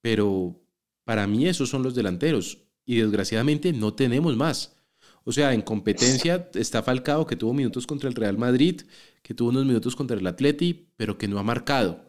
pero 0.00 0.58
para 1.04 1.26
mí 1.26 1.46
esos 1.46 1.68
son 1.68 1.82
los 1.82 1.94
delanteros. 1.94 2.58
Y 2.84 2.96
desgraciadamente 2.96 3.72
no 3.72 3.94
tenemos 3.94 4.36
más. 4.36 4.76
O 5.24 5.32
sea, 5.32 5.52
en 5.52 5.62
competencia 5.62 6.48
está 6.54 6.84
Falcao 6.84 7.26
que 7.26 7.34
tuvo 7.34 7.52
minutos 7.52 7.86
contra 7.86 8.08
el 8.08 8.14
Real 8.14 8.38
Madrid, 8.38 8.82
que 9.22 9.34
tuvo 9.34 9.48
unos 9.48 9.66
minutos 9.66 9.96
contra 9.96 10.16
el 10.16 10.26
Atleti, 10.26 10.88
pero 10.96 11.18
que 11.18 11.26
no 11.26 11.40
ha 11.40 11.42
marcado. 11.42 12.00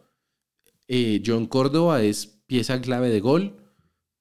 Eh, 0.87 1.23
John 1.25 1.47
Córdoba 1.47 2.03
es 2.03 2.27
pieza 2.45 2.79
clave 2.79 3.09
de 3.09 3.19
gol, 3.19 3.57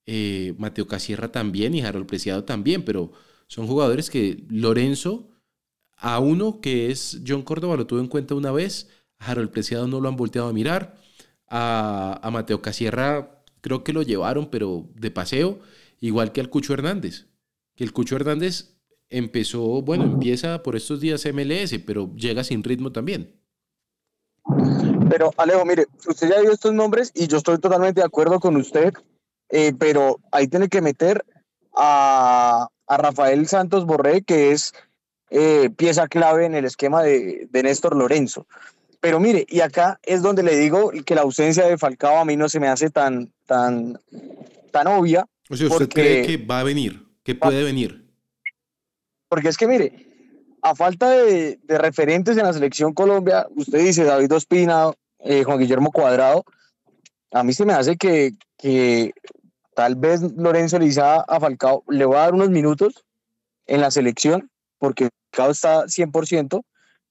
eh, 0.07 0.55
Mateo 0.57 0.87
Casierra 0.87 1.31
también 1.31 1.75
y 1.75 1.83
Harold 1.83 2.07
Preciado 2.07 2.45
también, 2.45 2.85
pero 2.85 3.13
son 3.49 3.67
jugadores 3.67 4.11
que 4.11 4.45
Lorenzo, 4.49 5.29
a 5.97 6.19
uno 6.19 6.61
que 6.61 6.91
es 6.91 7.23
John 7.27 7.43
Córdoba, 7.43 7.77
lo 7.77 7.87
tuvo 7.87 8.01
en 8.01 8.09
cuenta 8.09 8.35
una 8.35 8.53
vez, 8.53 8.91
a 9.19 9.31
Harold 9.31 9.51
Preciado 9.51 9.87
no 9.87 10.01
lo 10.01 10.09
han 10.09 10.17
volteado 10.17 10.49
a 10.49 10.53
mirar, 10.53 10.97
a, 11.49 12.29
Mateo 12.33 12.61
Casierra 12.61 13.43
creo 13.61 13.85
que 13.85 13.93
lo 13.93 14.03
llevaron, 14.03 14.51
pero 14.51 14.89
de 14.95 15.11
paseo, 15.11 15.61
igual 16.01 16.33
que 16.33 16.41
al 16.41 16.51
Cucho 16.51 16.75
Hernández, 16.75 17.27
que 17.75 17.85
el 17.85 17.93
Cucho 17.93 18.17
Hernández 18.17 18.77
empezó, 19.11 19.83
bueno, 19.83 20.05
empieza 20.05 20.63
por 20.63 20.77
estos 20.77 21.01
días 21.01 21.25
MLS, 21.33 21.79
pero 21.87 22.15
llega 22.15 22.45
sin 22.45 22.63
ritmo 22.63 22.93
también. 22.93 23.35
Pero 25.09 25.33
Alejo, 25.37 25.65
mire, 25.65 25.87
usted 26.07 26.29
ya 26.29 26.41
dio 26.41 26.53
estos 26.53 26.73
nombres 26.73 27.13
y 27.15 27.27
yo 27.27 27.39
estoy 27.39 27.59
totalmente 27.59 28.01
de 28.01 28.07
acuerdo 28.07 28.41
con 28.41 28.57
usted, 28.57 28.93
eh, 29.49 29.73
pero 29.79 30.19
ahí 30.33 30.49
tiene 30.49 30.69
que 30.69 30.81
meter 30.81 31.25
a, 31.77 32.69
a 32.87 32.97
Rafael 32.97 33.47
Santos 33.49 33.85
Borré, 33.87 34.23
que 34.23 34.53
es 34.53 34.75
eh, 35.31 35.71
pieza 35.77 36.09
clave 36.09 36.47
en 36.47 36.55
el 36.55 36.65
esquema 36.65 37.03
de, 37.03 37.49
de, 37.51 37.63
Néstor 37.63 37.97
Lorenzo. 37.97 38.47
Pero 39.01 39.21
mire, 39.21 39.45
y 39.49 39.61
acá 39.61 39.99
es 40.03 40.23
donde 40.23 40.43
le 40.43 40.57
digo 40.57 40.91
que 41.05 41.15
la 41.15 41.23
ausencia 41.23 41.67
de 41.67 41.79
Falcao 41.79 42.19
a 42.19 42.25
mí 42.25 42.37
no 42.37 42.49
se 42.49 42.61
me 42.61 42.69
hace 42.69 42.91
tan, 42.91 43.33
tan, 43.45 44.01
tan 44.71 44.87
obvia. 44.87 45.27
O 45.49 45.57
sea, 45.57 45.69
¿usted 45.69 45.89
cree 45.89 46.27
que 46.27 46.37
va 46.39 46.61
a 46.61 46.65
venir? 46.65 47.07
¿Que 47.23 47.35
puede 47.35 47.63
venir? 47.63 48.05
Porque 49.29 49.49
es 49.49 49.57
que 49.57 49.67
mire, 49.67 50.07
a 50.63 50.75
falta 50.75 51.11
de, 51.11 51.59
de 51.63 51.79
referentes 51.79 52.37
en 52.37 52.45
la 52.45 52.53
selección 52.53 52.95
Colombia, 52.95 53.47
usted 53.57 53.79
dice 53.79 54.05
David 54.05 54.33
Ospina, 54.33 54.93
eh, 55.21 55.43
Juan 55.45 55.59
Guillermo 55.59 55.91
Cuadrado, 55.91 56.45
a 57.33 57.43
mí 57.43 57.53
se 57.53 57.65
me 57.65 57.73
hace 57.73 57.97
que, 57.97 58.33
que 58.57 59.13
Tal 59.77 59.95
vez 59.95 60.23
Lorenzo 60.39 60.79
dice 60.79 61.03
a 61.03 61.39
Falcao, 61.39 61.85
le 61.91 62.07
voy 62.07 62.17
a 62.17 62.21
dar 62.21 62.33
unos 62.33 62.49
minutos 62.49 63.05
en 63.67 63.83
la 63.83 63.91
selección, 63.91 64.51
porque 64.79 65.11
Falcao 65.31 65.51
está 65.51 65.85
100%, 65.85 66.63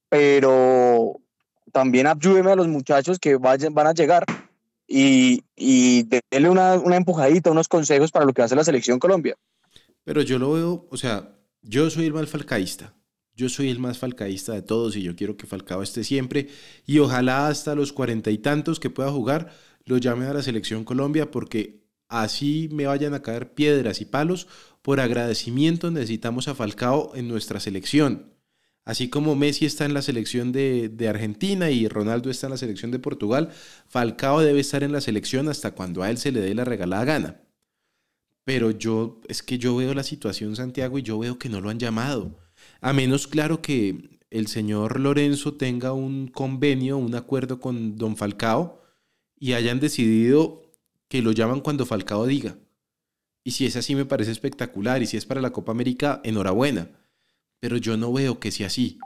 pero 0.10 1.19
también 1.72 2.07
ayúdeme 2.07 2.50
a 2.50 2.55
los 2.55 2.67
muchachos 2.67 3.19
que 3.19 3.36
vayan, 3.36 3.75
van 3.75 3.86
a 3.86 3.93
llegar 3.93 4.25
y, 4.88 5.43
y 5.55 6.10
denle 6.31 6.50
una, 6.50 6.74
una 6.79 6.95
empujadita, 6.95 7.51
unos 7.51 7.67
consejos 7.67 8.12
para 8.12 8.25
lo 8.25 8.34
que 8.34 8.41
hace 8.41 8.55
la 8.55 8.63
selección 8.63 8.98
Colombia. 8.98 9.36
Pero 10.03 10.24
yo 10.24 10.39
lo 10.39 10.53
veo, 10.53 10.88
o 10.89 10.98
sea, 10.98 11.36
yo 11.62 11.91
soy 11.91 12.07
el 12.07 12.13
más 12.13 12.31
falcaísta. 12.31 12.95
Yo 13.36 13.48
soy 13.48 13.69
el 13.69 13.77
más 13.77 14.00
falcaísta 14.00 14.53
de 14.53 14.63
todos 14.63 14.95
y 14.95 15.03
yo 15.03 15.15
quiero 15.15 15.38
que 15.38 15.45
Falcao 15.45 15.84
esté 15.84 16.03
siempre 16.03 16.48
y 16.88 16.98
ojalá 16.98 17.48
hasta 17.48 17.75
los 17.75 17.93
cuarenta 17.93 18.31
y 18.31 18.39
tantos 18.39 18.79
que 18.79 18.89
pueda 18.89 19.12
jugar 19.12 19.51
lo 19.84 19.98
llamen 19.98 20.29
a 20.29 20.34
la 20.34 20.41
selección 20.41 20.84
Colombia 20.84 21.29
porque 21.29 21.85
así 22.08 22.70
me 22.72 22.86
vayan 22.86 23.14
a 23.14 23.22
caer 23.22 23.54
piedras 23.54 24.02
y 24.02 24.06
palos, 24.06 24.48
por 24.82 25.00
agradecimiento 25.00 25.92
necesitamos 25.92 26.48
a 26.48 26.56
Falcao 26.56 27.12
en 27.16 27.28
nuestra 27.28 27.60
selección. 27.60 28.34
Así 28.84 29.10
como 29.10 29.36
Messi 29.36 29.66
está 29.66 29.86
en 29.86 29.96
la 29.96 30.04
selección 30.04 30.52
de, 30.52 31.08
Argentina 31.10 31.72
y 31.72 31.88
Ronaldo 31.88 32.30
está 32.30 32.46
en 32.48 32.52
la 32.52 32.58
selección 32.58 32.92
de 32.92 33.00
Portugal, 33.00 33.50
Falcao 33.88 34.42
debe 34.42 34.60
estar 34.60 34.84
en 34.84 34.92
la 34.92 35.02
selección 35.02 35.50
hasta 35.50 35.72
cuando 35.72 36.04
a 36.04 36.12
él 36.12 36.20
se 36.20 36.32
le 36.32 36.40
dé 36.40 36.54
la 36.54 36.66
regalada 36.66 37.04
gana. 37.04 37.42
Pero 38.44 38.70
yo, 38.70 39.22
es 39.28 39.42
que 39.42 39.58
yo 39.58 39.76
veo 39.76 39.96
la 39.96 40.04
situación, 40.04 40.56
Santiago, 40.56 41.00
y 41.00 41.02
yo 41.02 41.18
veo 41.18 41.40
que 41.40 41.50
no 41.50 41.62
lo 41.62 41.72
han 41.72 41.80
llamado. 41.80 42.38
A 42.80 42.94
menos, 42.94 43.26
claro, 43.26 43.60
que 43.64 44.20
el 44.30 44.46
señor 44.48 45.00
Lorenzo 45.00 45.56
tenga 45.56 45.94
un 45.94 46.28
convenio, 46.28 46.98
un 46.98 47.16
acuerdo 47.16 47.60
con 47.60 47.96
don 47.98 48.16
Falcao 48.18 48.84
y 49.40 49.54
hayan 49.54 49.80
decidido 49.80 50.64
que 51.08 51.22
lo 51.22 51.32
llaman 51.32 51.62
cuando 51.62 51.86
Falcao 51.86 52.26
diga. 52.26 52.58
Y 53.44 53.52
si 53.52 53.66
es 53.66 53.76
así 53.76 53.96
me 53.96 54.06
parece 54.06 54.32
espectacular 54.32 55.02
y 55.02 55.06
si 55.06 55.18
es 55.18 55.26
para 55.26 55.42
la 55.42 55.52
Copa 55.52 55.72
América, 55.72 56.22
enhorabuena. 56.24 56.90
Pero 57.60 57.78
yo 57.78 57.96
no 57.98 58.12
veo 58.12 58.40
que 58.40 58.52
sea 58.52 58.68
así 58.68 59.00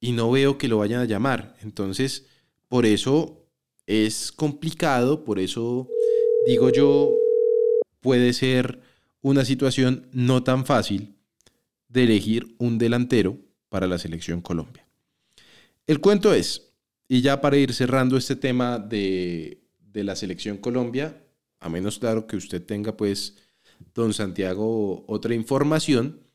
y 0.00 0.12
no 0.12 0.30
veo 0.30 0.58
que 0.58 0.68
lo 0.68 0.78
vayan 0.78 1.00
a 1.00 1.06
llamar. 1.06 1.56
Entonces, 1.62 2.26
por 2.68 2.86
eso 2.86 3.46
es 3.86 4.32
complicado, 4.32 5.24
por 5.24 5.38
eso 5.38 5.88
digo 6.46 6.70
yo, 6.70 7.14
puede 8.00 8.32
ser 8.32 8.80
una 9.22 9.44
situación 9.44 10.08
no 10.12 10.42
tan 10.42 10.64
fácil 10.64 11.16
de 11.88 12.04
elegir 12.04 12.54
un 12.58 12.78
delantero 12.78 13.38
para 13.68 13.86
la 13.86 13.98
selección 13.98 14.40
Colombia. 14.40 14.86
El 15.86 16.00
cuento 16.00 16.32
es, 16.32 16.72
y 17.08 17.20
ya 17.20 17.40
para 17.40 17.56
ir 17.56 17.74
cerrando 17.74 18.16
este 18.16 18.36
tema 18.36 18.78
de, 18.78 19.64
de 19.80 20.04
la 20.04 20.16
selección 20.16 20.56
Colombia, 20.58 21.22
a 21.60 21.68
menos 21.68 21.98
claro 21.98 22.26
que 22.26 22.36
usted 22.36 22.64
tenga, 22.64 22.96
pues, 22.96 23.36
don 23.94 24.12
Santiago, 24.12 25.04
otra 25.06 25.34
información. 25.34 26.26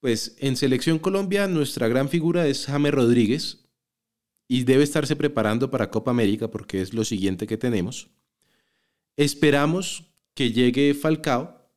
Pues 0.00 0.36
en 0.38 0.56
Selección 0.56 0.98
Colombia 0.98 1.46
nuestra 1.48 1.88
gran 1.88 2.08
figura 2.08 2.46
es 2.46 2.66
James 2.66 2.92
Rodríguez 2.92 3.66
y 4.46 4.64
debe 4.64 4.84
estarse 4.84 5.16
preparando 5.16 5.70
para 5.70 5.90
Copa 5.90 6.10
América 6.10 6.50
porque 6.50 6.80
es 6.80 6.94
lo 6.94 7.04
siguiente 7.04 7.46
que 7.46 7.56
tenemos. 7.56 8.10
Esperamos 9.16 10.04
que 10.34 10.52
llegue 10.52 10.94
Falcao, 10.94 11.70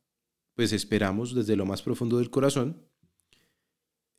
pues 0.54 0.72
esperamos 0.72 1.34
desde 1.34 1.56
lo 1.56 1.64
más 1.64 1.82
profundo 1.82 2.18
del 2.18 2.30
corazón. 2.30 2.86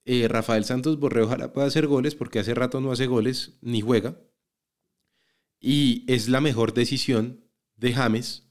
Eh, 0.04 0.28
Rafael 0.28 0.66
Santos 0.66 1.00
Borreo 1.00 1.26
ojalá 1.26 1.54
pueda 1.54 1.68
hacer 1.68 1.86
goles 1.86 2.16
porque 2.16 2.40
hace 2.40 2.56
rato 2.56 2.82
no 2.82 2.92
hace 2.92 3.06
goles 3.06 3.60
ni 3.62 3.82
juega. 3.82 4.20
Y 5.60 6.12
es 6.12 6.28
la 6.28 6.42
mejor 6.42 6.74
decisión 6.74 7.46
de 7.82 7.94
James 7.94 8.44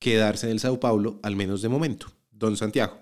quedarse 0.00 0.46
en 0.46 0.52
el 0.52 0.60
Sao 0.60 0.78
Paulo, 0.78 1.20
al 1.22 1.36
menos 1.36 1.62
de 1.62 1.68
momento. 1.68 2.08
Don 2.32 2.56
Santiago. 2.56 2.98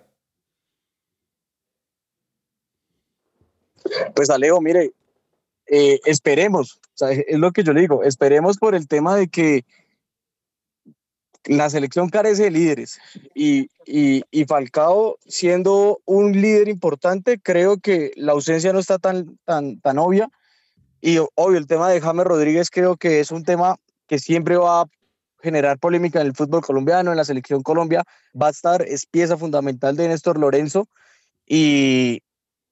Pues 4.14 4.28
Alejo, 4.28 4.60
mire, 4.60 4.92
eh, 5.66 5.98
esperemos, 6.04 6.78
es 7.00 7.38
lo 7.38 7.50
que 7.52 7.64
yo 7.64 7.72
le 7.72 7.80
digo, 7.80 8.04
esperemos 8.04 8.58
por 8.58 8.74
el 8.74 8.86
tema 8.86 9.16
de 9.16 9.28
que 9.28 9.64
la 11.44 11.70
selección 11.70 12.10
carece 12.10 12.44
de 12.44 12.50
líderes 12.50 13.00
y, 13.34 13.70
y, 13.86 14.22
y, 14.30 14.44
Falcao 14.44 15.16
siendo 15.26 16.02
un 16.04 16.32
líder 16.32 16.68
importante, 16.68 17.40
creo 17.40 17.78
que 17.78 18.12
la 18.16 18.32
ausencia 18.32 18.74
no 18.74 18.78
está 18.78 18.98
tan, 18.98 19.38
tan, 19.46 19.80
tan 19.80 19.98
obvia 19.98 20.28
y 21.00 21.16
obvio 21.16 21.56
el 21.56 21.66
tema 21.66 21.88
de 21.88 22.02
James 22.02 22.26
Rodríguez 22.26 22.68
creo 22.68 22.98
que 22.98 23.20
es 23.20 23.30
un 23.30 23.44
tema 23.44 23.76
que 24.06 24.18
siempre 24.18 24.58
va 24.58 24.82
a 24.82 24.86
generar 25.42 25.78
polémica 25.78 26.20
en 26.20 26.26
el 26.26 26.34
fútbol 26.34 26.62
colombiano, 26.62 27.10
en 27.10 27.16
la 27.16 27.24
selección 27.24 27.62
Colombia, 27.62 28.04
va 28.40 28.48
a 28.48 28.50
estar, 28.50 28.82
es 28.82 29.06
pieza 29.06 29.36
fundamental 29.36 29.96
de 29.96 30.08
Néstor 30.08 30.38
Lorenzo 30.38 30.88
y 31.46 32.22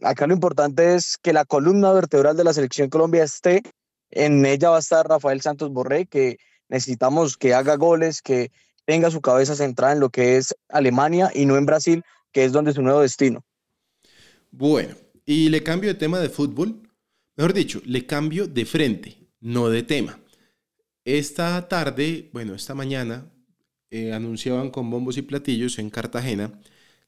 acá 0.02 0.26
lo 0.26 0.34
importante 0.34 0.94
es 0.94 1.16
que 1.18 1.32
la 1.32 1.44
columna 1.44 1.92
vertebral 1.92 2.36
de 2.36 2.44
la 2.44 2.52
selección 2.52 2.88
Colombia 2.88 3.24
esté, 3.24 3.62
en 4.10 4.44
ella 4.46 4.70
va 4.70 4.76
a 4.76 4.80
estar 4.80 5.06
Rafael 5.06 5.40
Santos 5.40 5.70
Borré, 5.70 6.06
que 6.06 6.38
necesitamos 6.68 7.36
que 7.36 7.54
haga 7.54 7.76
goles, 7.76 8.22
que 8.22 8.50
tenga 8.84 9.10
su 9.10 9.20
cabeza 9.20 9.54
centrada 9.54 9.92
en 9.92 10.00
lo 10.00 10.10
que 10.10 10.36
es 10.36 10.54
Alemania 10.68 11.30
y 11.34 11.46
no 11.46 11.56
en 11.56 11.66
Brasil, 11.66 12.04
que 12.32 12.44
es 12.44 12.52
donde 12.52 12.70
es 12.70 12.76
su 12.76 12.82
nuevo 12.82 13.00
destino. 13.00 13.44
Bueno, 14.50 14.94
y 15.26 15.48
le 15.50 15.62
cambio 15.62 15.90
de 15.90 15.98
tema 15.98 16.20
de 16.20 16.30
fútbol, 16.30 16.88
mejor 17.36 17.52
dicho, 17.52 17.82
le 17.84 18.06
cambio 18.06 18.46
de 18.46 18.64
frente, 18.64 19.28
no 19.40 19.68
de 19.68 19.82
tema. 19.82 20.18
Esta 21.08 21.66
tarde, 21.68 22.28
bueno, 22.34 22.54
esta 22.54 22.74
mañana, 22.74 23.32
eh, 23.90 24.12
anunciaban 24.12 24.68
con 24.68 24.90
bombos 24.90 25.16
y 25.16 25.22
platillos 25.22 25.78
en 25.78 25.88
Cartagena 25.88 26.60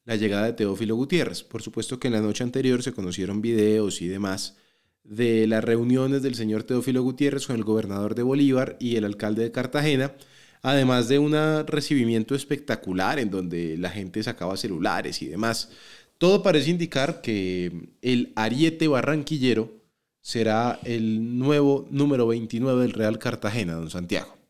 la 0.07 0.17
llegada 0.17 0.47
de 0.47 0.55
Teófilo 0.55 0.97
Gutiérrez. 0.97 1.43
Por 1.43 1.61
supuesto 1.61 2.01
que 2.01 2.09
en 2.09 2.15
la 2.15 2.23
noche 2.23 2.43
anterior 2.43 2.83
se 2.83 2.95
conocieron 2.95 3.43
videos 3.43 4.01
y 4.01 4.09
demás 4.09 4.57
de 5.05 5.47
las 5.47 5.63
reuniones 5.63 6.23
del 6.23 6.35
señor 6.35 6.63
Teófilo 6.63 7.03
Gutiérrez 7.03 7.47
con 7.47 7.57
el 7.57 7.65
gobernador 7.65 8.15
de 8.15 8.23
Bolívar 8.23 8.79
y 8.81 8.97
el 8.97 9.05
alcalde 9.05 9.43
de 9.43 9.53
Cartagena, 9.53 10.15
además 10.63 11.09
de 11.09 11.19
un 11.19 11.35
recibimiento 11.67 12.35
espectacular 12.35 13.19
en 13.19 13.31
donde 13.31 13.77
la 13.77 13.91
gente 13.91 14.23
sacaba 14.23 14.57
celulares 14.57 15.21
y 15.21 15.27
demás. 15.27 15.73
Todo 16.17 16.43
parece 16.43 16.71
indicar 16.71 17.21
que 17.21 17.91
el 18.01 18.33
ariete 18.35 18.89
barranquillero 18.89 19.80
será 20.21 20.79
el 20.85 21.39
nuevo 21.39 21.87
número 21.91 22.27
29 22.27 22.83
del 22.83 22.93
Real 22.93 23.19
Cartagena, 23.19 23.75
don 23.75 23.91
Santiago. 23.91 24.41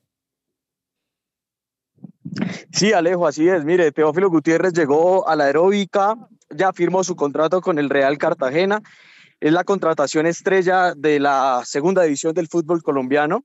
Sí, 2.72 2.92
Alejo, 2.92 3.26
así 3.26 3.48
es. 3.48 3.64
Mire, 3.64 3.92
Teófilo 3.92 4.30
Gutiérrez 4.30 4.72
llegó 4.72 5.28
a 5.28 5.36
la 5.36 5.44
aeróbica, 5.44 6.16
ya 6.50 6.72
firmó 6.72 7.04
su 7.04 7.16
contrato 7.16 7.60
con 7.60 7.78
el 7.78 7.90
Real 7.90 8.18
Cartagena. 8.18 8.82
Es 9.40 9.52
la 9.52 9.64
contratación 9.64 10.26
estrella 10.26 10.94
de 10.94 11.18
la 11.18 11.62
segunda 11.64 12.02
división 12.02 12.34
del 12.34 12.48
fútbol 12.48 12.82
colombiano. 12.82 13.44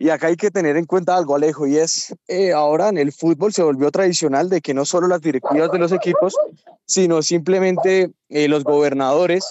Y 0.00 0.10
acá 0.10 0.28
hay 0.28 0.36
que 0.36 0.50
tener 0.50 0.76
en 0.76 0.84
cuenta 0.84 1.16
algo, 1.16 1.34
Alejo, 1.34 1.66
y 1.66 1.76
es 1.76 2.14
eh, 2.28 2.52
ahora 2.52 2.88
en 2.88 2.98
el 2.98 3.12
fútbol 3.12 3.52
se 3.52 3.64
volvió 3.64 3.90
tradicional 3.90 4.48
de 4.48 4.60
que 4.60 4.72
no 4.72 4.84
solo 4.84 5.08
las 5.08 5.20
directivas 5.20 5.72
de 5.72 5.78
los 5.78 5.90
equipos, 5.90 6.36
sino 6.86 7.20
simplemente 7.20 8.12
eh, 8.28 8.46
los 8.46 8.62
gobernadores 8.62 9.44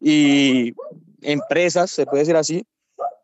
y 0.00 0.74
empresas, 1.22 1.90
se 1.90 2.06
puede 2.06 2.20
decir 2.20 2.36
así, 2.36 2.66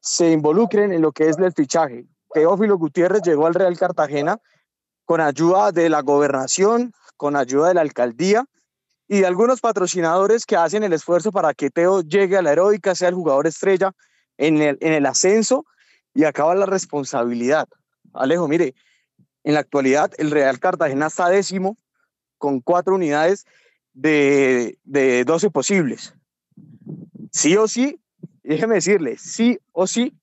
se 0.00 0.30
involucren 0.30 0.92
en 0.92 1.02
lo 1.02 1.12
que 1.12 1.28
es 1.28 1.38
el 1.38 1.52
fichaje. 1.52 2.06
Teófilo 2.32 2.76
Gutiérrez 2.76 3.22
llegó 3.22 3.46
al 3.46 3.54
Real 3.54 3.78
Cartagena 3.78 4.38
con 5.04 5.20
ayuda 5.20 5.72
de 5.72 5.88
la 5.88 6.02
gobernación, 6.02 6.92
con 7.16 7.36
ayuda 7.36 7.68
de 7.68 7.74
la 7.74 7.80
alcaldía 7.82 8.44
y 9.06 9.20
de 9.20 9.26
algunos 9.26 9.60
patrocinadores 9.60 10.46
que 10.46 10.56
hacen 10.56 10.82
el 10.82 10.92
esfuerzo 10.92 11.30
para 11.30 11.54
que 11.54 11.70
Teo 11.70 12.02
llegue 12.02 12.36
a 12.36 12.42
la 12.42 12.52
heroica, 12.52 12.94
sea 12.94 13.08
el 13.08 13.14
jugador 13.14 13.46
estrella 13.46 13.92
en 14.36 14.60
el, 14.60 14.78
en 14.80 14.92
el 14.92 15.06
ascenso 15.06 15.64
y 16.12 16.24
acaba 16.24 16.54
la 16.54 16.66
responsabilidad. 16.66 17.68
Alejo, 18.12 18.48
mire, 18.48 18.74
en 19.42 19.54
la 19.54 19.60
actualidad 19.60 20.10
el 20.18 20.30
Real 20.30 20.58
Cartagena 20.58 21.06
está 21.06 21.28
décimo 21.28 21.76
con 22.38 22.60
cuatro 22.60 22.94
unidades 22.94 23.44
de, 23.92 24.78
de 24.84 25.24
12 25.24 25.50
posibles 25.50 26.14
sí 27.34 27.56
o 27.56 27.66
sí, 27.66 28.00
déjeme 28.44 28.76
decirle, 28.76 29.18
sí 29.18 29.58
o 29.72 29.86
sí, 29.88 30.14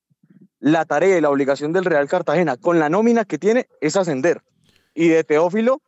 la 0.60 0.86
tarea 0.86 1.18
y 1.18 1.22
la 1.22 1.30
obligación 1.30 1.74
del 1.74 1.86
Real 1.86 2.08
Cartagena 2.08 2.56
con 2.56 2.80
la 2.80 2.90
nómina 2.90 3.26
que 3.26 3.38
tiene 3.38 3.68
es 3.82 3.98
ascender. 3.98 4.42
Y 4.96 5.10
de 5.10 5.24
Teófilo, 5.24 5.82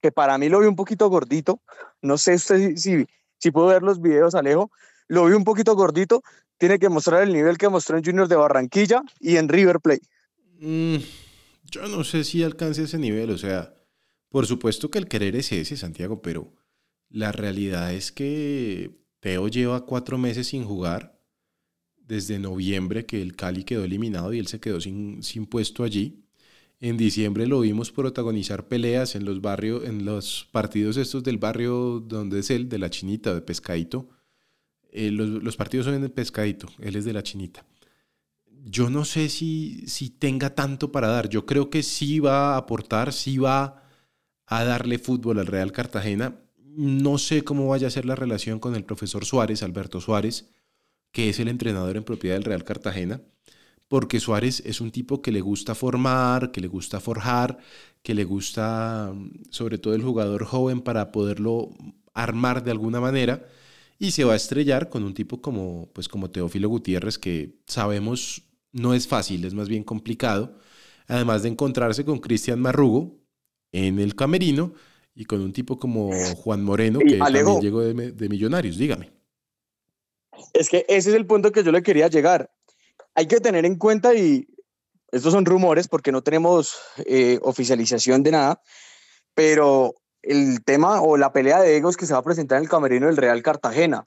que 0.00 0.12
para 0.12 0.38
mí 0.38 0.48
lo 0.48 0.60
vi 0.60 0.66
un 0.66 0.76
poquito 0.76 1.08
gordito, 1.08 1.60
no 2.00 2.16
sé 2.16 2.38
si, 2.38 2.76
si, 2.76 3.50
puedo 3.50 3.66
ver 3.66 3.82
los 3.82 4.00
videos, 4.00 4.34
Alejo, 4.36 4.70
lo 5.08 5.26
vi 5.26 5.32
un 5.32 5.44
poquito 5.44 5.74
gordito, 5.74 6.22
tiene 6.58 6.78
que 6.78 6.88
mostrar 6.88 7.22
el 7.22 7.32
nivel 7.32 7.58
que 7.58 7.68
mostró 7.68 7.96
en 7.96 8.04
Junior 8.04 8.28
de 8.28 8.36
Barranquilla 8.36 9.02
y 9.18 9.36
en 9.36 9.48
River 9.48 9.80
Plate. 9.80 10.06
Mm, 10.60 10.98
yo 11.72 11.88
no 11.88 12.04
sé 12.04 12.22
si 12.22 12.44
alcance 12.44 12.84
ese 12.84 12.98
nivel, 12.98 13.30
o 13.30 13.38
sea, 13.38 13.74
por 14.28 14.46
supuesto 14.46 14.90
que 14.90 14.98
el 14.98 15.08
querer 15.08 15.34
es 15.34 15.50
ese, 15.50 15.76
Santiago, 15.76 16.22
pero 16.22 16.52
la 17.08 17.32
realidad 17.32 17.92
es 17.92 18.12
que 18.12 19.01
Teo 19.22 19.46
lleva 19.46 19.86
cuatro 19.86 20.18
meses 20.18 20.48
sin 20.48 20.64
jugar, 20.64 21.16
desde 21.96 22.40
noviembre 22.40 23.06
que 23.06 23.22
el 23.22 23.36
Cali 23.36 23.62
quedó 23.62 23.84
eliminado 23.84 24.34
y 24.34 24.40
él 24.40 24.48
se 24.48 24.58
quedó 24.58 24.80
sin, 24.80 25.22
sin 25.22 25.46
puesto 25.46 25.84
allí. 25.84 26.24
En 26.80 26.96
diciembre 26.96 27.46
lo 27.46 27.60
vimos 27.60 27.92
protagonizar 27.92 28.66
peleas 28.66 29.14
en 29.14 29.24
los 29.24 29.40
barrios, 29.40 29.84
en 29.84 30.04
los 30.04 30.48
partidos 30.50 30.96
estos 30.96 31.22
del 31.22 31.38
barrio 31.38 32.00
donde 32.00 32.40
es 32.40 32.50
él, 32.50 32.68
de 32.68 32.80
la 32.80 32.90
Chinita, 32.90 33.32
de 33.32 33.42
Pescadito. 33.42 34.08
Eh, 34.90 35.12
los, 35.12 35.56
partidos 35.56 35.86
son 35.86 35.94
en 35.94 36.02
el 36.02 36.10
Pescadito, 36.10 36.66
él 36.80 36.96
es 36.96 37.04
de 37.04 37.12
la 37.12 37.22
Chinita. 37.22 37.64
Yo 38.64 38.90
no 38.90 39.04
sé 39.04 39.28
si, 39.28 39.84
si 39.86 40.10
tenga 40.10 40.56
tanto 40.56 40.90
para 40.90 41.06
dar. 41.06 41.28
Yo 41.28 41.46
creo 41.46 41.70
que 41.70 41.84
sí 41.84 42.18
va 42.18 42.54
a 42.54 42.56
aportar, 42.56 43.12
sí 43.12 43.38
va 43.38 43.84
a 44.46 44.64
darle 44.64 44.98
fútbol 44.98 45.38
al 45.38 45.46
Real 45.46 45.70
Cartagena. 45.70 46.41
No 46.74 47.18
sé 47.18 47.44
cómo 47.44 47.68
vaya 47.68 47.88
a 47.88 47.90
ser 47.90 48.06
la 48.06 48.16
relación 48.16 48.58
con 48.58 48.74
el 48.74 48.84
profesor 48.84 49.24
Suárez, 49.24 49.62
Alberto 49.62 50.00
Suárez, 50.00 50.50
que 51.12 51.28
es 51.28 51.38
el 51.38 51.48
entrenador 51.48 51.96
en 51.96 52.04
propiedad 52.04 52.36
del 52.36 52.44
Real 52.44 52.64
Cartagena, 52.64 53.20
porque 53.88 54.20
Suárez 54.20 54.62
es 54.64 54.80
un 54.80 54.90
tipo 54.90 55.20
que 55.20 55.32
le 55.32 55.42
gusta 55.42 55.74
formar, 55.74 56.50
que 56.50 56.62
le 56.62 56.68
gusta 56.68 56.98
forjar, 57.00 57.58
que 58.02 58.14
le 58.14 58.24
gusta 58.24 59.14
sobre 59.50 59.78
todo 59.78 59.94
el 59.94 60.02
jugador 60.02 60.44
joven 60.46 60.80
para 60.80 61.12
poderlo 61.12 61.70
armar 62.14 62.64
de 62.64 62.70
alguna 62.70 63.00
manera 63.00 63.46
y 63.98 64.12
se 64.12 64.24
va 64.24 64.32
a 64.32 64.36
estrellar 64.36 64.88
con 64.88 65.04
un 65.04 65.14
tipo 65.14 65.40
como 65.40 65.90
pues 65.92 66.08
como 66.08 66.30
Teófilo 66.30 66.68
Gutiérrez 66.68 67.18
que 67.18 67.58
sabemos 67.66 68.42
no 68.72 68.94
es 68.94 69.06
fácil, 69.06 69.44
es 69.44 69.54
más 69.54 69.68
bien 69.68 69.84
complicado, 69.84 70.58
además 71.06 71.42
de 71.42 71.50
encontrarse 71.50 72.04
con 72.04 72.18
Cristian 72.18 72.60
Marrugo 72.60 73.20
en 73.72 73.98
el 73.98 74.14
camerino 74.16 74.74
y 75.14 75.24
con 75.24 75.40
un 75.40 75.52
tipo 75.52 75.78
como 75.78 76.10
Juan 76.36 76.62
Moreno, 76.62 76.98
que 77.00 77.16
también 77.16 77.60
llegó 77.60 77.80
de, 77.80 78.28
Millonarios, 78.28 78.78
dígame. 78.78 79.12
Es 80.54 80.68
que 80.68 80.84
ese 80.88 81.10
es 81.10 81.16
el 81.16 81.26
punto 81.26 81.52
que 81.52 81.62
yo 81.62 81.72
le 81.72 81.82
quería 81.82 82.08
llegar. 82.08 82.50
Hay 83.14 83.26
que 83.26 83.40
tener 83.40 83.66
en 83.66 83.76
cuenta, 83.76 84.14
y 84.14 84.48
estos 85.10 85.32
son 85.32 85.44
rumores 85.44 85.88
porque 85.88 86.12
no 86.12 86.22
tenemos 86.22 86.76
eh, 87.04 87.38
oficialización 87.42 88.22
de 88.22 88.30
nada, 88.30 88.62
pero 89.34 89.94
el 90.22 90.64
tema 90.64 91.02
o 91.02 91.16
la 91.16 91.32
pelea 91.32 91.60
de 91.60 91.76
egos 91.76 91.96
que 91.96 92.06
se 92.06 92.14
va 92.14 92.20
a 92.20 92.24
presentar 92.24 92.56
en 92.58 92.64
el 92.64 92.70
camerino 92.70 93.06
del 93.06 93.16
Real 93.16 93.42
Cartagena. 93.42 94.06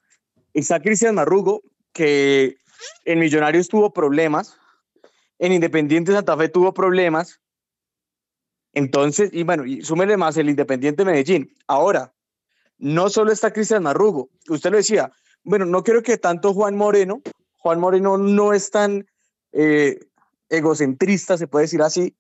Está 0.54 0.80
Cristian 0.80 1.16
Marrugo, 1.16 1.62
que 1.94 2.58
en 3.04 3.20
Millonarios 3.20 3.68
tuvo 3.68 3.94
problemas, 3.94 4.58
en 5.38 5.52
Independiente 5.52 6.14
Santa 6.14 6.38
Fe 6.38 6.50
tuvo 6.50 6.74
problemas, 6.74 7.42
entonces, 8.76 9.30
y 9.34 9.44
bueno, 9.44 9.66
y 9.66 9.82
súmele 9.82 10.18
más 10.18 10.36
el 10.38 10.50
Independiente 10.50 11.06
Medellín. 11.06 11.56
Ahora, 11.66 12.14
no 12.78 13.10
solo 13.10 13.32
está 13.32 13.52
Cristian 13.52 13.84
Marrugo, 13.84 14.30
usted 14.50 14.70
lo 14.70 14.78
decía, 14.78 15.12
bueno, 15.44 15.66
no 15.66 15.82
quiero 15.84 16.04
que 16.04 16.18
tanto 16.18 16.54
Juan 16.54 16.76
Moreno, 16.76 17.22
Juan 17.54 17.80
Moreno 17.80 18.18
no 18.18 18.54
es 18.54 18.70
tan 18.70 19.08
eh, 19.54 20.00
egocentrista, 20.50 21.38
se 21.38 21.48
puede 21.48 21.64
decir 21.64 21.82
así, 21.82 22.18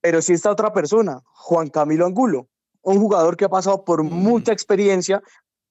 pero 0.00 0.22
sí 0.22 0.32
está 0.32 0.52
otra 0.52 0.72
persona, 0.72 1.22
Juan 1.32 1.70
Camilo 1.70 2.06
Angulo, 2.06 2.48
un 2.82 3.00
jugador 3.00 3.36
que 3.36 3.46
ha 3.46 3.48
pasado 3.48 3.84
por 3.84 4.04
mm. 4.04 4.06
mucha 4.06 4.52
experiencia, 4.52 5.20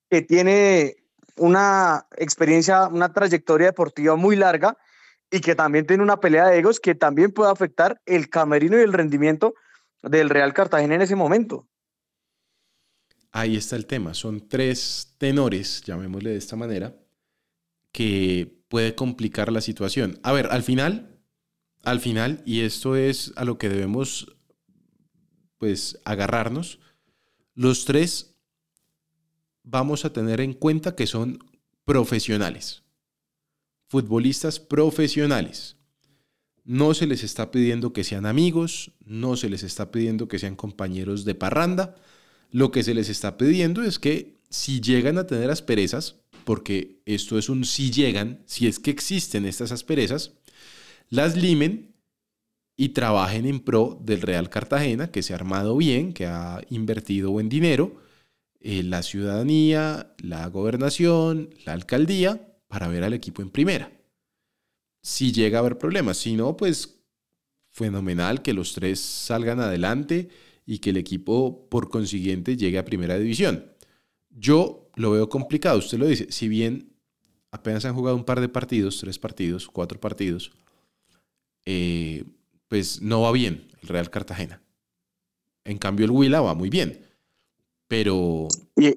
que 0.09 0.21
tiene 0.21 0.97
una 1.37 2.07
experiencia, 2.17 2.87
una 2.87 3.13
trayectoria 3.13 3.67
deportiva 3.67 4.17
muy 4.17 4.35
larga 4.35 4.77
y 5.31 5.39
que 5.39 5.55
también 5.55 5.85
tiene 5.85 6.03
una 6.03 6.19
pelea 6.19 6.47
de 6.47 6.59
egos 6.59 6.81
que 6.81 6.93
también 6.93 7.31
puede 7.31 7.51
afectar 7.51 8.01
el 8.05 8.29
camerino 8.29 8.77
y 8.77 8.81
el 8.81 8.91
rendimiento 8.91 9.53
del 10.09 10.29
Real 10.29 10.53
Cartagena 10.53 10.95
en 10.95 11.01
ese 11.01 11.15
momento. 11.15 11.67
Ahí 13.31 13.57
está 13.57 13.75
el 13.75 13.85
tema. 13.85 14.13
Son 14.13 14.47
tres 14.47 15.15
tenores, 15.17 15.81
llamémosle 15.83 16.31
de 16.31 16.37
esta 16.37 16.55
manera, 16.55 16.95
que 17.91 18.63
puede 18.69 18.95
complicar 18.95 19.51
la 19.51 19.61
situación. 19.61 20.19
A 20.23 20.31
ver, 20.31 20.47
al 20.51 20.63
final, 20.63 21.19
al 21.83 21.99
final, 21.99 22.41
y 22.45 22.61
esto 22.61 22.95
es 22.95 23.33
a 23.35 23.45
lo 23.45 23.57
que 23.57 23.69
debemos 23.69 24.35
pues 25.57 25.99
agarrarnos, 26.05 26.79
los 27.53 27.85
tres 27.85 28.35
vamos 29.63 30.05
a 30.05 30.13
tener 30.13 30.41
en 30.41 30.53
cuenta 30.53 30.95
que 30.95 31.07
son 31.07 31.39
profesionales, 31.85 32.83
futbolistas 33.87 34.59
profesionales. 34.59 35.77
No 36.65 36.93
se 36.93 37.07
les 37.07 37.23
está 37.23 37.51
pidiendo 37.51 37.93
que 37.93 38.03
sean 38.03 38.25
amigos, 38.25 38.91
no 39.05 39.37
se 39.37 39.49
les 39.49 39.63
está 39.63 39.91
pidiendo 39.91 40.27
que 40.27 40.39
sean 40.39 40.55
compañeros 40.55 41.23
de 41.23 41.35
parranda. 41.35 41.95
Lo 42.51 42.71
que 42.71 42.83
se 42.83 42.93
les 42.93 43.07
está 43.07 43.37
pidiendo 43.37 43.83
es 43.83 43.99
que 43.99 44.39
si 44.49 44.81
llegan 44.81 45.17
a 45.17 45.27
tener 45.27 45.51
asperezas, 45.51 46.15
porque 46.43 47.01
esto 47.05 47.37
es 47.37 47.49
un 47.49 47.65
si 47.65 47.91
llegan, 47.91 48.41
si 48.45 48.67
es 48.67 48.79
que 48.79 48.91
existen 48.91 49.45
estas 49.45 49.71
asperezas, 49.71 50.33
las 51.09 51.35
limen 51.37 51.93
y 52.77 52.89
trabajen 52.89 53.45
en 53.45 53.59
pro 53.59 53.99
del 54.03 54.21
Real 54.21 54.49
Cartagena, 54.49 55.11
que 55.11 55.23
se 55.23 55.33
ha 55.33 55.37
armado 55.37 55.77
bien, 55.77 56.13
que 56.13 56.25
ha 56.25 56.61
invertido 56.69 57.31
buen 57.31 57.47
dinero, 57.47 57.95
eh, 58.59 58.83
la 58.83 59.03
ciudadanía, 59.03 60.13
la 60.17 60.47
gobernación, 60.47 61.51
la 61.65 61.73
alcaldía, 61.73 62.55
para 62.67 62.87
ver 62.87 63.03
al 63.03 63.13
equipo 63.13 63.41
en 63.43 63.51
primera. 63.51 63.94
Si 65.05 65.31
llega 65.31 65.59
a 65.59 65.61
haber 65.61 65.77
problemas, 65.77 66.17
si 66.17 66.35
no, 66.35 66.57
pues 66.57 66.97
fenomenal 67.69 68.41
que 68.41 68.53
los 68.53 68.73
tres 68.73 68.99
salgan 68.99 69.59
adelante 69.59 70.29
y 70.65 70.79
que 70.79 70.89
el 70.89 70.97
equipo 70.97 71.69
por 71.69 71.89
consiguiente 71.89 72.57
llegue 72.57 72.79
a 72.79 72.85
primera 72.85 73.15
división. 73.19 73.71
Yo 74.31 74.89
lo 74.95 75.11
veo 75.11 75.29
complicado, 75.29 75.77
usted 75.77 75.99
lo 75.99 76.07
dice, 76.07 76.31
si 76.31 76.47
bien 76.47 76.91
apenas 77.51 77.85
han 77.85 77.93
jugado 77.93 78.17
un 78.17 78.23
par 78.23 78.41
de 78.41 78.49
partidos, 78.49 78.97
tres 78.97 79.19
partidos, 79.19 79.67
cuatro 79.67 79.99
partidos, 79.99 80.51
eh, 81.65 82.23
pues 82.67 82.99
no 82.99 83.21
va 83.21 83.31
bien 83.31 83.67
el 83.83 83.87
Real 83.87 84.09
Cartagena. 84.09 84.59
En 85.65 85.77
cambio 85.77 86.05
el 86.05 86.11
Huila 86.11 86.41
va 86.41 86.55
muy 86.55 86.71
bien, 86.71 87.05
pero... 87.87 88.47
Y, 88.75 88.91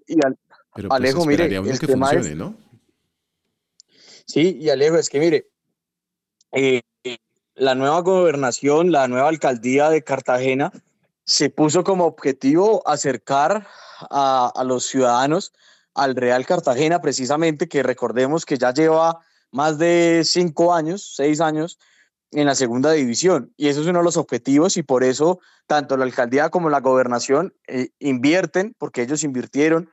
pues, 0.72 0.86
Alejo, 0.88 1.26
mire, 1.26 1.54
el 1.54 1.78
que 1.78 1.86
funcione, 1.86 2.34
¿no? 2.34 2.56
Sí, 4.24 4.56
y 4.58 4.70
Alejo, 4.70 4.96
es 4.96 5.10
que 5.10 5.20
mire, 5.20 5.50
eh, 6.52 6.82
la 7.54 7.74
nueva 7.74 8.00
gobernación, 8.00 8.92
la 8.92 9.08
nueva 9.08 9.28
alcaldía 9.28 9.90
de 9.90 10.02
Cartagena 10.02 10.72
se 11.24 11.50
puso 11.50 11.84
como 11.84 12.06
objetivo 12.06 12.82
acercar 12.86 13.66
a, 14.10 14.62
los 14.64 14.86
ciudadanos 14.86 15.52
al 15.94 16.14
Real 16.14 16.46
Cartagena, 16.46 17.00
precisamente, 17.00 17.68
que 17.68 17.82
recordemos 17.82 18.46
que 18.46 18.56
ya 18.56 18.72
lleva 18.72 19.20
más 19.50 19.78
de 19.78 20.22
cinco 20.24 20.72
años, 20.72 21.14
seis 21.16 21.40
años 21.40 21.78
en 22.30 22.46
la 22.46 22.54
segunda 22.54 22.92
división. 22.92 23.52
Y 23.56 23.68
eso 23.68 23.80
es 23.80 23.86
uno 23.86 23.98
de 23.98 24.04
los 24.04 24.16
objetivos 24.16 24.76
y 24.76 24.82
por 24.82 25.04
eso 25.04 25.40
tanto 25.66 25.96
la 25.96 26.04
alcaldía 26.04 26.48
como 26.48 26.70
la 26.70 26.80
gobernación 26.80 27.54
eh, 27.66 27.88
invierten, 27.98 28.74
porque 28.78 29.02
ellos 29.02 29.24
invirtieron, 29.24 29.90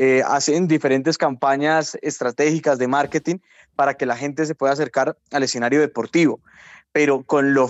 eh, 0.00 0.22
hacen 0.24 0.68
diferentes 0.68 1.18
campañas 1.18 1.98
estratégicas 2.02 2.78
de 2.78 2.86
marketing 2.86 3.38
para 3.74 3.94
que 3.94 4.06
la 4.06 4.16
gente 4.16 4.46
se 4.46 4.54
pueda 4.54 4.72
acercar 4.72 5.18
al 5.32 5.42
escenario 5.42 5.80
deportivo. 5.80 6.38
Pero 6.92 7.24
con 7.24 7.52
lo, 7.52 7.68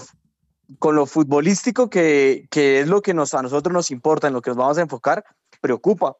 con 0.79 0.95
lo 0.95 1.07
futbolístico, 1.07 1.89
que, 1.89 2.47
que 2.51 2.81
es 2.81 2.87
lo 2.87 3.01
que 3.01 3.15
nos, 3.15 3.33
a 3.33 3.41
nosotros 3.41 3.73
nos 3.73 3.91
importa, 3.91 4.27
en 4.27 4.35
lo 4.35 4.43
que 4.43 4.51
nos 4.51 4.59
vamos 4.59 4.77
a 4.77 4.83
enfocar, 4.83 5.25
preocupa. 5.63 6.19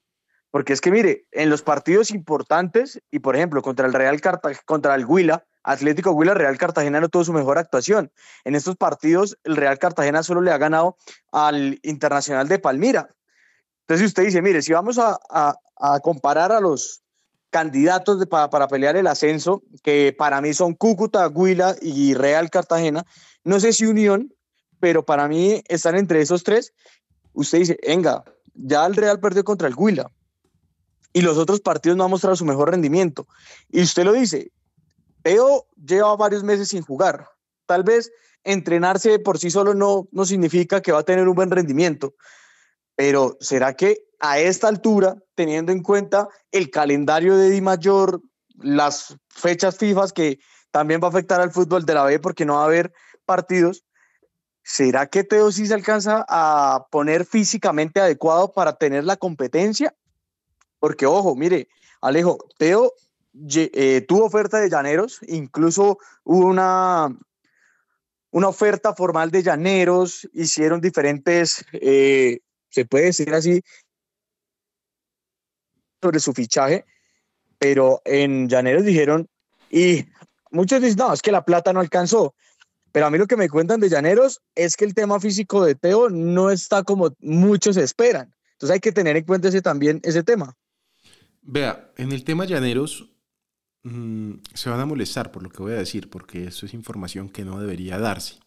Porque 0.51 0.73
es 0.73 0.81
que, 0.81 0.91
mire, 0.91 1.27
en 1.31 1.51
los 1.51 1.61
partidos 1.61 2.11
importantes, 2.11 3.03
y 3.11 3.19
por 3.19 3.37
ejemplo, 3.37 3.61
contra 3.61 3.87
el 3.87 3.93
Real 3.93 4.19
Cartagena, 4.23 4.63
contra 4.65 4.95
el 4.95 5.05
Huila, 5.05 5.45
Atlético 5.63 6.13
Huila, 6.13 6.33
Real 6.33 6.57
Cartagena 6.57 7.01
no 7.01 7.11
tuvo 7.11 7.25
su 7.25 7.35
mejor 7.35 7.59
actuación. 7.59 8.11
En 8.45 8.55
estos 8.55 8.77
partidos, 8.77 9.37
el 9.45 9.57
Real 9.57 9.79
Cartagena 9.79 10.23
solo 10.23 10.41
le 10.41 10.53
ha 10.53 10.57
ganado 10.57 10.97
al 11.33 11.79
Internacional 11.83 12.49
de 12.49 12.59
Palmira. 12.59 13.11
Entonces, 13.89 14.09
usted 14.09 14.25
dice, 14.25 14.43
mire, 14.43 14.61
si 14.61 14.75
vamos 14.75 14.99
a, 14.99 15.19
comparar 16.03 16.53
a 16.53 16.61
los 16.61 17.01
candidatos 17.49 18.27
para, 18.27 18.51
para 18.51 18.69
pelear 18.69 18.97
el 18.97 19.07
ascenso, 19.07 19.63
que 19.83 20.15
para 20.17 20.43
mí 20.43 20.53
son 20.53 20.75
Cúcuta, 20.75 21.27
Huila 21.29 21.75
y 21.81 22.13
Real 22.13 22.51
Cartagena, 22.51 23.07
no 23.45 23.59
sé 23.61 23.73
si 23.73 23.87
Unión, 23.87 24.35
pero 24.79 25.07
para 25.07 25.27
mí 25.27 25.63
están 25.69 25.97
entre 25.97 26.21
esos 26.21 26.45
tres. 26.45 26.75
Usted 27.33 27.61
dice, 27.61 27.79
venga, 27.87 28.25
ya 28.53 28.85
el 28.85 28.95
Real 28.95 29.21
perdió 29.21 29.43
contra 29.43 29.69
el 29.69 29.75
Huila 29.75 30.11
y 31.15 31.23
los 31.23 31.39
otros 31.39 31.61
partidos 31.61 31.97
no 31.97 32.05
han 32.05 32.11
mostrado 32.11 32.37
su 32.37 32.45
mejor 32.45 32.71
rendimiento. 32.71 33.27
Y 33.71 33.81
usted 33.81 34.05
lo 34.05 34.13
dice, 34.13 34.53
Teo 35.23 35.67
lleva 35.83 36.15
varios 36.17 36.45
meses 36.45 36.69
sin 36.69 36.83
jugar. 36.83 37.27
Tal 37.65 37.85
vez 37.85 38.13
entrenarse 38.45 39.19
por 39.19 39.39
sí 39.39 39.51
solo 39.51 39.73
no, 39.73 40.09
no 40.13 40.27
significa 40.27 40.83
que 40.83 40.93
va 40.93 40.99
a 40.99 41.05
tener 41.05 41.27
un 41.27 41.35
buen 41.35 41.51
rendimiento, 41.51 42.13
pero 42.99 43.37
¿será 43.39 43.75
que 43.75 44.09
a 44.19 44.41
esta 44.41 44.67
altura, 44.67 45.15
teniendo 45.37 45.71
en 45.71 45.85
cuenta 45.85 46.27
el 46.51 46.69
calendario 46.69 47.37
de 47.37 47.49
Di 47.49 47.61
Mayor, 47.61 48.21
las 48.57 49.17
fechas 49.29 49.77
FIFA 49.77 50.09
que 50.09 50.41
también 50.73 51.01
va 51.01 51.07
a 51.07 51.11
afectar 51.11 51.41
al 51.41 51.53
fútbol 51.53 51.87
de 51.87 51.95
la 51.95 52.03
B 52.03 52.19
porque 52.19 52.45
no 52.45 52.55
va 52.55 52.63
a 52.63 52.65
haber 52.65 52.93
partidos, 53.25 53.85
¿será 54.65 55.07
que 55.07 55.23
Teo 55.23 55.53
sí 55.53 55.69
se 55.69 55.75
alcanza 55.75 56.27
a 56.29 56.89
poner 56.91 57.25
físicamente 57.25 58.01
adecuado 58.01 58.53
para 58.53 58.73
tener 58.73 59.05
la 59.05 59.17
competencia? 59.17 59.95
Porque, 60.81 61.07
ojo, 61.07 61.37
mire, 61.37 61.69
Alejo, 62.01 62.39
Teo 62.59 62.95
eh, 63.55 64.05
tuvo 64.09 64.25
oferta 64.25 64.59
de 64.59 64.71
llaneros, 64.71 65.21
incluso 65.29 65.99
hubo 66.25 66.49
una, 66.49 67.17
una 68.33 68.49
oferta 68.49 68.93
formal 68.93 69.31
de 69.31 69.45
llaneros, 69.45 70.29
hicieron 70.33 70.81
diferentes, 70.81 71.65
eh, 71.75 72.41
se 72.69 72.85
puede 72.85 73.07
decir 73.07 73.33
así, 73.35 73.63
sobre 76.01 76.21
su 76.21 76.33
fichaje, 76.33 76.85
pero 77.59 78.01
en 78.05 78.49
llaneros 78.49 78.85
dijeron, 78.85 79.29
y 79.71 80.05
muchos 80.51 80.81
dicen, 80.81 80.99
no, 80.99 81.13
es 81.13 81.23
que 81.23 81.33
la 81.33 81.45
plata 81.45 81.73
no 81.73 81.81
alcanzó. 81.81 82.35
Pero 82.93 83.07
a 83.07 83.11
mí 83.11 83.19
lo 83.19 83.27
que 83.27 83.37
me 83.37 83.49
cuentan 83.49 83.81
de 83.81 83.89
Llaneros 83.89 84.41
es 84.55 84.77
que 84.77 84.85
el 84.85 84.95
tema 84.95 85.21
físico 85.21 85.65
de 85.65 85.75
Teo 85.75 86.09
no 86.09 86.51
está 86.51 86.83
como 86.83 87.15
muchos 87.21 87.77
esperan. 87.77 88.35
Entonces 88.53 88.75
hay 88.75 88.81
que 88.81 88.93
tener 88.93 89.17
en 89.17 89.25
cuenta 89.25 89.49
ese, 89.49 89.63
también 89.63 90.01
ese 90.03 90.23
tema. 90.23 90.57
Vea, 91.43 91.93
en 91.97 92.13
el 92.13 92.25
tema 92.25 92.45
Llaneros 92.45 93.11
mm, 93.85 94.35
se 94.55 94.71
van 94.71 94.81
a 94.81 94.87
molestar 94.87 95.31
por 95.31 95.43
lo 95.43 95.51
que 95.51 95.63
voy 95.63 95.73
a 95.73 95.77
decir, 95.77 96.11
porque 96.11 96.45
eso 96.45 96.67
es 96.67 96.75
información 96.75 97.29
que 97.29 97.45
no 97.45 97.61
debería 97.61 97.99
darse. 97.99 98.41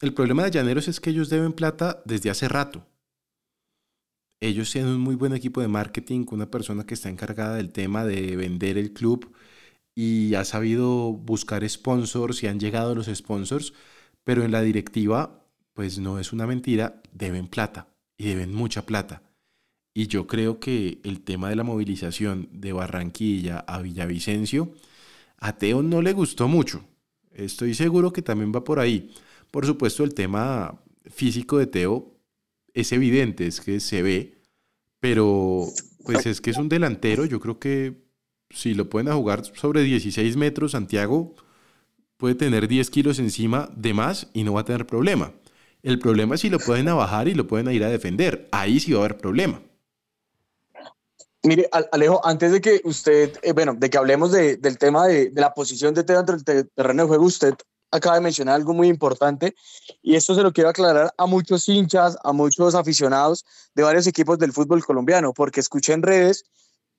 El 0.00 0.12
problema 0.12 0.44
de 0.44 0.50
Llaneros 0.50 0.88
es 0.88 1.00
que 1.00 1.10
ellos 1.10 1.30
deben 1.30 1.52
plata 1.52 2.02
desde 2.04 2.30
hace 2.30 2.48
rato. 2.48 2.86
Ellos 4.40 4.72
tienen 4.72 4.92
un 4.92 5.00
muy 5.00 5.16
buen 5.16 5.34
equipo 5.34 5.60
de 5.60 5.68
marketing, 5.68 6.24
una 6.30 6.50
persona 6.50 6.86
que 6.86 6.94
está 6.94 7.10
encargada 7.10 7.56
del 7.56 7.72
tema 7.72 8.04
de 8.06 8.36
vender 8.36 8.78
el 8.78 8.92
club 8.94 9.32
y 9.94 10.34
ha 10.34 10.44
sabido 10.44 11.12
buscar 11.12 11.68
sponsors 11.68 12.42
y 12.42 12.46
han 12.46 12.58
llegado 12.58 12.94
los 12.94 13.06
sponsors, 13.06 13.74
pero 14.24 14.42
en 14.42 14.52
la 14.52 14.62
directiva, 14.62 15.44
pues 15.74 15.98
no 15.98 16.18
es 16.18 16.32
una 16.32 16.46
mentira, 16.46 17.02
deben 17.12 17.48
plata 17.48 17.88
y 18.16 18.28
deben 18.28 18.54
mucha 18.54 18.86
plata. 18.86 19.22
Y 19.92 20.06
yo 20.06 20.26
creo 20.26 20.58
que 20.58 21.00
el 21.04 21.20
tema 21.20 21.50
de 21.50 21.56
la 21.56 21.64
movilización 21.64 22.48
de 22.52 22.72
Barranquilla 22.72 23.58
a 23.58 23.82
Villavicencio, 23.82 24.72
a 25.36 25.58
Teo 25.58 25.82
no 25.82 26.00
le 26.00 26.12
gustó 26.14 26.48
mucho. 26.48 26.82
Estoy 27.32 27.74
seguro 27.74 28.12
que 28.12 28.22
también 28.22 28.52
va 28.54 28.64
por 28.64 28.78
ahí. 28.78 29.12
Por 29.50 29.66
supuesto, 29.66 30.04
el 30.04 30.14
tema 30.14 30.80
físico 31.10 31.58
de 31.58 31.66
Teo 31.66 32.19
es 32.74 32.92
evidente, 32.92 33.46
es 33.46 33.60
que 33.60 33.80
se 33.80 34.02
ve, 34.02 34.38
pero 35.00 35.66
pues 36.04 36.26
es 36.26 36.40
que 36.40 36.50
es 36.50 36.56
un 36.56 36.68
delantero, 36.68 37.24
yo 37.24 37.40
creo 37.40 37.58
que 37.58 38.04
si 38.50 38.74
lo 38.74 38.88
pueden 38.88 39.12
jugar 39.12 39.44
sobre 39.54 39.82
16 39.82 40.36
metros, 40.36 40.72
Santiago 40.72 41.34
puede 42.16 42.34
tener 42.34 42.68
10 42.68 42.90
kilos 42.90 43.18
encima 43.18 43.70
de 43.76 43.94
más 43.94 44.28
y 44.32 44.44
no 44.44 44.54
va 44.54 44.60
a 44.60 44.64
tener 44.64 44.86
problema. 44.86 45.32
El 45.82 45.98
problema 45.98 46.34
es 46.34 46.42
si 46.42 46.50
lo 46.50 46.58
pueden 46.58 46.86
bajar 46.86 47.28
y 47.28 47.34
lo 47.34 47.46
pueden 47.46 47.70
ir 47.70 47.84
a 47.84 47.88
defender. 47.88 48.48
Ahí 48.52 48.80
sí 48.80 48.92
va 48.92 49.00
a 49.00 49.04
haber 49.04 49.18
problema. 49.18 49.62
Mire, 51.42 51.70
Alejo, 51.92 52.20
antes 52.26 52.52
de 52.52 52.60
que 52.60 52.82
usted, 52.84 53.38
eh, 53.42 53.52
bueno, 53.52 53.74
de 53.74 53.88
que 53.88 53.96
hablemos 53.96 54.30
del 54.30 54.78
tema 54.78 55.06
de, 55.06 55.32
la 55.34 55.54
posición 55.54 55.94
de 55.94 56.04
Teo 56.04 56.22
dentro 56.22 56.36
del 56.36 56.68
terreno 56.68 57.04
de 57.04 57.08
juego, 57.08 57.24
usted 57.24 57.54
acaba 57.90 58.16
de 58.16 58.22
mencionar 58.22 58.54
algo 58.54 58.72
muy 58.72 58.88
importante 58.88 59.54
y 60.02 60.16
esto 60.16 60.34
se 60.34 60.42
lo 60.42 60.52
quiero 60.52 60.70
aclarar 60.70 61.12
a 61.16 61.26
muchos 61.26 61.68
hinchas, 61.68 62.16
a 62.22 62.32
muchos 62.32 62.74
aficionados 62.74 63.44
de 63.74 63.82
varios 63.82 64.06
equipos 64.06 64.38
del 64.38 64.52
fútbol 64.52 64.84
colombiano, 64.84 65.32
porque 65.32 65.60
escuché 65.60 65.92
en 65.92 66.02
redes 66.02 66.44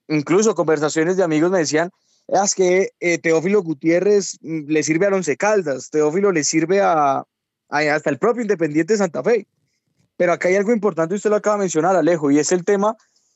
incluso 0.07 0.55
conversaciones 0.55 1.17
de 1.17 1.23
amigos 1.23 1.51
me 1.51 1.59
decían, 1.59 1.91
es 2.27 2.55
que 2.55 2.91
eh, 2.99 3.17
Teófilo 3.17 3.61
Gutiérrez 3.63 4.37
mm, 4.41 4.67
le 4.67 4.83
sirve 4.83 5.05
a 5.05 5.09
Once 5.09 5.37
Caldas, 5.37 5.89
Teófilo 5.89 6.31
le 6.31 6.43
sirve 6.43 6.81
a, 6.81 7.25
hasta 7.69 8.09
el 8.09 8.17
propio 8.17 8.41
Independiente 8.41 8.97
Santa 8.97 9.23
Fe. 9.23 9.47
Pero 10.17 10.33
acá 10.33 10.49
hay 10.49 10.55
algo 10.55 10.71
importante, 10.71 11.15
usted 11.15 11.29
lo 11.29 11.37
acaba 11.37 11.55
de 11.55 11.61
mencionar, 11.61 11.95
Alejo, 11.95 12.29
y 12.29 12.39
es 12.39 12.51
el 12.51 12.63
tema 12.63 12.95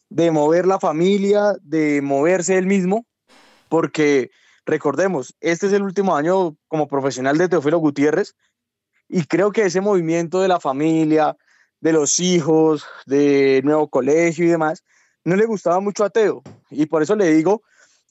de 0.09 0.29
mover 0.29 0.67
la 0.67 0.79
familia, 0.79 1.55
de 1.61 2.01
moverse 2.01 2.57
él 2.57 2.67
mismo, 2.67 3.05
porque 3.69 4.29
recordemos, 4.65 5.35
este 5.39 5.67
es 5.67 5.73
el 5.73 5.83
último 5.83 6.15
año 6.15 6.55
como 6.67 6.87
profesional 6.87 7.37
de 7.37 7.49
Teófilo 7.49 7.77
Gutiérrez, 7.77 8.35
y 9.07 9.25
creo 9.25 9.51
que 9.51 9.65
ese 9.65 9.81
movimiento 9.81 10.41
de 10.41 10.47
la 10.47 10.59
familia, 10.59 11.37
de 11.79 11.93
los 11.93 12.19
hijos, 12.19 12.85
de 13.05 13.61
nuevo 13.63 13.87
colegio 13.89 14.45
y 14.45 14.49
demás, 14.49 14.83
no 15.23 15.35
le 15.35 15.45
gustaba 15.45 15.79
mucho 15.79 16.03
a 16.03 16.09
Teo. 16.09 16.41
Y 16.69 16.87
por 16.87 17.03
eso 17.03 17.15
le 17.15 17.31
digo 17.33 17.61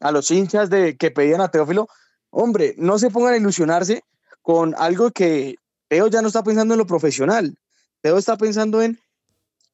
a 0.01 0.13
los 0.13 0.31
hinchas 0.31 0.71
de 0.71 0.97
que 0.97 1.11
pedían 1.11 1.41
a 1.41 1.51
Teófilo, 1.51 1.89
hombre, 2.31 2.75
no 2.79 2.99
se 2.99 3.11
pongan 3.11 3.35
a 3.35 3.37
ilusionarse 3.37 4.05
con 4.43 4.75
algo 4.79 5.11
que 5.11 5.57
Teo 5.89 6.09
ya 6.09 6.23
no 6.23 6.29
está 6.29 6.43
pensando 6.43 6.75
en 6.75 6.79
lo 6.79 6.87
profesional. 6.87 7.57
Teo 8.01 8.19
está 8.19 8.37
pensando 8.37 8.83
en 8.83 9.01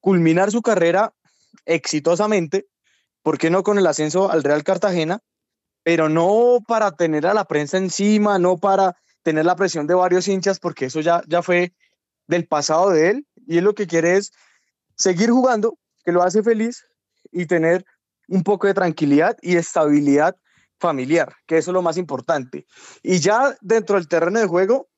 culminar 0.01 0.51
su 0.51 0.62
carrera 0.62 1.12
exitosamente, 1.66 2.66
¿por 3.23 3.38
qué 3.38 3.51
no 3.51 3.62
con 3.62 3.79
el 3.79 3.87
ascenso 3.87 4.31
al 4.31 4.43
Real 4.43 4.64
Cartagena? 4.64 5.21
Pero 5.83 6.09
no 6.09 6.59
para 6.66 6.93
tener 6.93 7.27
a 7.27 7.35
la 7.35 7.45
prensa 7.45 7.79
encima, 7.79 8.38
no 8.38 8.59
para 8.59 8.97
tener 9.23 9.45
la 9.45 9.57
presión 9.57 9.87
de 9.87 9.95
varios 9.95 10.29
hinchas, 10.29 10.59
porque 10.59 10.87
eso 10.87 11.01
ya, 11.01 11.23
ya 11.27 11.43
fue 11.43 11.75
del 12.27 12.47
pasado 12.47 12.90
de 12.90 13.11
él. 13.11 13.27
Y 13.47 13.59
él 13.59 13.64
lo 13.64 13.75
que 13.75 13.87
quiere 13.87 14.16
es 14.16 14.33
seguir 14.97 15.31
jugando, 15.31 15.79
que 16.05 16.12
lo 16.12 16.23
hace 16.23 16.43
feliz, 16.43 16.87
y 17.33 17.47
tener 17.47 17.85
un 18.29 18.43
poco 18.43 18.66
de 18.66 18.75
tranquilidad 18.75 19.37
y 19.43 19.57
estabilidad 19.57 20.37
familiar, 20.79 21.35
que 21.47 21.59
eso 21.59 21.71
es 21.71 21.75
lo 21.75 21.83
más 21.83 21.97
importante. 21.97 22.66
Y 23.03 23.21
ya 23.21 23.57
dentro 23.61 23.97
del 23.97 24.09
terreno 24.09 24.40
de 24.40 24.47
juego, 24.47 24.88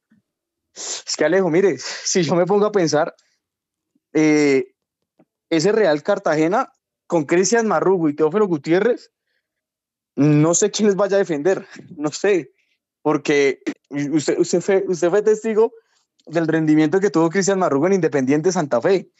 es 0.74 1.16
que 1.16 1.24
Alejo, 1.24 1.50
mire, 1.50 1.76
si 1.78 2.22
yo 2.22 2.34
me 2.34 2.46
pongo 2.46 2.66
a 2.66 2.72
pensar, 2.72 3.14
eh, 4.12 4.72
ese 5.50 5.72
Real 5.72 6.02
Cartagena 6.02 6.72
con 7.06 7.24
Cristian 7.24 7.66
Marrugo 7.66 8.08
y 8.08 8.14
Teófilo 8.14 8.46
Gutiérrez, 8.46 9.10
no 10.16 10.54
sé 10.54 10.70
quién 10.70 10.88
les 10.88 10.96
vaya 10.96 11.16
a 11.16 11.20
defender, 11.20 11.66
no 11.96 12.10
sé, 12.10 12.52
porque 13.02 13.62
usted, 13.90 14.38
usted, 14.38 14.60
fue, 14.60 14.84
usted 14.86 15.10
fue 15.10 15.22
testigo 15.22 15.72
del 16.26 16.46
rendimiento 16.46 17.00
que 17.00 17.10
tuvo 17.10 17.30
Cristian 17.30 17.58
Marrugo 17.58 17.86
en 17.86 17.94
Independiente 17.94 18.52
Santa 18.52 18.80
Fe, 18.80 19.10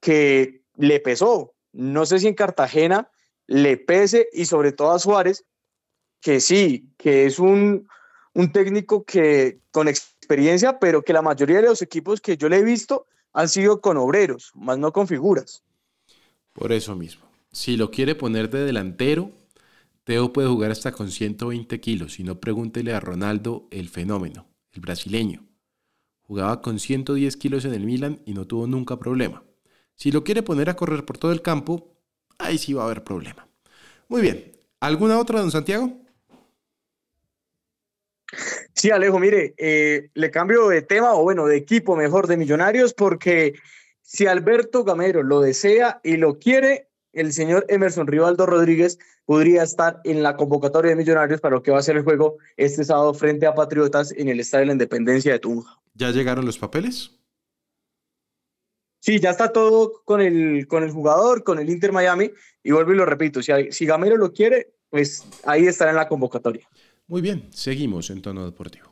que 0.00 0.62
le 0.76 1.00
pesó. 1.00 1.54
No 1.72 2.06
sé 2.06 2.18
si 2.18 2.26
en 2.26 2.34
Cartagena 2.34 3.10
le 3.46 3.76
pese 3.76 4.28
y 4.32 4.46
sobre 4.46 4.72
todo 4.72 4.92
a 4.92 4.98
Suárez, 4.98 5.44
que 6.20 6.40
sí, 6.40 6.90
que 6.96 7.26
es 7.26 7.38
un, 7.38 7.88
un 8.34 8.52
técnico 8.52 9.04
que 9.04 9.60
con 9.70 9.88
experiencia, 9.88 10.78
pero 10.78 11.02
que 11.02 11.12
la 11.12 11.22
mayoría 11.22 11.56
de 11.56 11.68
los 11.68 11.82
equipos 11.82 12.20
que 12.20 12.36
yo 12.36 12.48
le 12.48 12.58
he 12.58 12.62
visto 12.62 13.06
han 13.32 13.48
sido 13.48 13.80
con 13.80 13.96
obreros, 13.96 14.50
más 14.54 14.78
no 14.78 14.92
con 14.92 15.06
figuras. 15.06 15.62
Por 16.52 16.72
eso 16.72 16.96
mismo. 16.96 17.24
Si 17.52 17.76
lo 17.76 17.90
quiere 17.90 18.14
poner 18.14 18.50
de 18.50 18.64
delantero, 18.64 19.30
Teo 20.08 20.32
puede 20.32 20.48
jugar 20.48 20.70
hasta 20.70 20.90
con 20.90 21.10
120 21.10 21.80
kilos. 21.80 22.14
Si 22.14 22.24
no, 22.24 22.40
pregúntele 22.40 22.94
a 22.94 22.98
Ronaldo 22.98 23.68
el 23.70 23.90
fenómeno, 23.90 24.48
el 24.72 24.80
brasileño. 24.80 25.46
Jugaba 26.22 26.62
con 26.62 26.78
110 26.78 27.36
kilos 27.36 27.66
en 27.66 27.74
el 27.74 27.84
Milan 27.84 28.22
y 28.24 28.32
no 28.32 28.46
tuvo 28.46 28.66
nunca 28.66 28.98
problema. 28.98 29.44
Si 29.96 30.10
lo 30.10 30.24
quiere 30.24 30.42
poner 30.42 30.70
a 30.70 30.76
correr 30.76 31.04
por 31.04 31.18
todo 31.18 31.30
el 31.30 31.42
campo, 31.42 31.94
ahí 32.38 32.56
sí 32.56 32.72
va 32.72 32.84
a 32.84 32.86
haber 32.86 33.04
problema. 33.04 33.50
Muy 34.08 34.22
bien. 34.22 34.56
¿Alguna 34.80 35.18
otra, 35.18 35.40
don 35.40 35.50
Santiago? 35.50 36.00
Sí, 38.74 38.90
Alejo, 38.90 39.18
mire, 39.18 39.54
eh, 39.58 40.08
le 40.14 40.30
cambio 40.30 40.68
de 40.68 40.80
tema 40.80 41.12
o 41.12 41.22
bueno, 41.22 41.44
de 41.44 41.58
equipo 41.58 41.96
mejor 41.96 42.28
de 42.28 42.38
Millonarios 42.38 42.94
porque 42.94 43.56
si 44.00 44.26
Alberto 44.26 44.84
Gamero 44.84 45.22
lo 45.22 45.42
desea 45.42 46.00
y 46.02 46.16
lo 46.16 46.38
quiere, 46.38 46.87
el 47.18 47.32
señor 47.32 47.66
Emerson 47.68 48.06
Rivaldo 48.06 48.46
Rodríguez 48.46 48.98
podría 49.24 49.62
estar 49.62 50.00
en 50.04 50.22
la 50.22 50.36
convocatoria 50.36 50.90
de 50.90 50.96
Millonarios 50.96 51.40
para 51.40 51.56
lo 51.56 51.62
que 51.62 51.70
va 51.70 51.78
a 51.78 51.82
ser 51.82 51.96
el 51.96 52.04
juego 52.04 52.38
este 52.56 52.84
sábado 52.84 53.12
frente 53.14 53.46
a 53.46 53.54
Patriotas 53.54 54.12
en 54.12 54.28
el 54.28 54.40
Estadio 54.40 54.62
de 54.62 54.66
la 54.66 54.72
Independencia 54.72 55.32
de 55.32 55.38
Tunja. 55.38 55.78
¿Ya 55.94 56.10
llegaron 56.10 56.46
los 56.46 56.58
papeles? 56.58 57.18
Sí, 59.00 59.20
ya 59.20 59.30
está 59.30 59.52
todo 59.52 60.02
con 60.04 60.20
el, 60.20 60.66
con 60.66 60.82
el 60.82 60.90
jugador, 60.90 61.44
con 61.44 61.58
el 61.58 61.70
Inter 61.70 61.92
Miami, 61.92 62.30
y 62.62 62.72
vuelvo 62.72 62.92
y 62.92 62.96
lo 62.96 63.06
repito, 63.06 63.42
si, 63.42 63.52
si 63.70 63.86
Gamero 63.86 64.16
lo 64.16 64.32
quiere, 64.32 64.74
pues 64.90 65.24
ahí 65.44 65.66
estará 65.66 65.90
en 65.90 65.96
la 65.96 66.08
convocatoria. 66.08 66.68
Muy 67.06 67.22
bien, 67.22 67.48
seguimos 67.52 68.10
en 68.10 68.22
tono 68.22 68.44
deportivo. 68.44 68.87